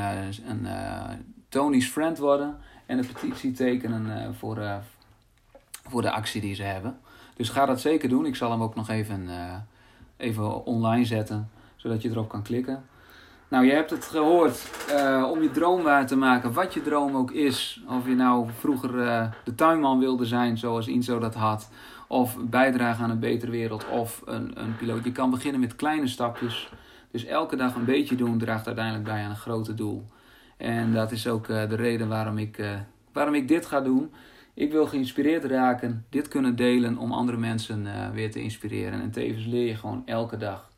[0.51, 0.67] een
[1.49, 4.59] Tony's friend worden en een petitie tekenen voor,
[5.89, 6.99] voor de actie die ze hebben.
[7.37, 8.27] Dus ga dat zeker doen.
[8.27, 9.29] Ik zal hem ook nog even,
[10.17, 12.85] even online zetten, zodat je erop kan klikken.
[13.49, 14.71] Nou, je hebt het gehoord.
[15.33, 17.83] Om je droom waar te maken, wat je droom ook is.
[17.89, 18.93] Of je nou vroeger
[19.45, 21.71] de tuinman wilde zijn, zoals Inzo dat had.
[22.09, 23.89] Of bijdragen aan een betere wereld.
[23.89, 25.05] Of een, een piloot.
[25.05, 26.73] Je kan beginnen met kleine stapjes.
[27.11, 30.07] Dus elke dag een beetje doen draagt uiteindelijk bij aan een groter doel.
[30.57, 32.65] En dat is ook de reden waarom ik,
[33.13, 34.11] waarom ik dit ga doen.
[34.55, 39.01] Ik wil geïnspireerd raken, dit kunnen delen om andere mensen uh, weer te inspireren.
[39.01, 40.71] En tevens leer je gewoon elke dag.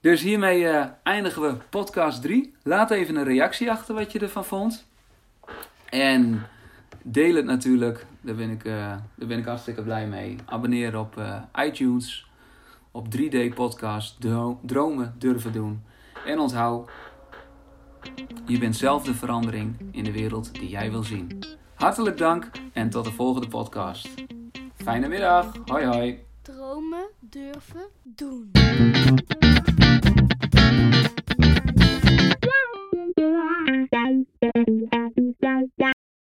[0.00, 0.66] Dus hiermee
[1.02, 2.54] eindigen we podcast 3.
[2.62, 4.86] Laat even een reactie achter wat je ervan vond.
[5.88, 6.46] En
[7.08, 8.72] Deel het natuurlijk, daar ben ik, eh,
[9.14, 10.36] daar ben ik hartstikke blij mee.
[10.44, 12.30] Abonneer op eh, iTunes,
[12.90, 14.20] op 3D Podcast,
[14.62, 15.82] Dromen durven doen.
[16.24, 16.90] En onthoud,
[18.46, 21.38] je bent zelf de verandering in de wereld die jij wil zien.
[21.74, 24.08] Hartelijk dank en tot de volgende podcast.
[24.74, 26.18] Fijne middag, hoi hoi.
[26.42, 28.50] Dromen durven doen.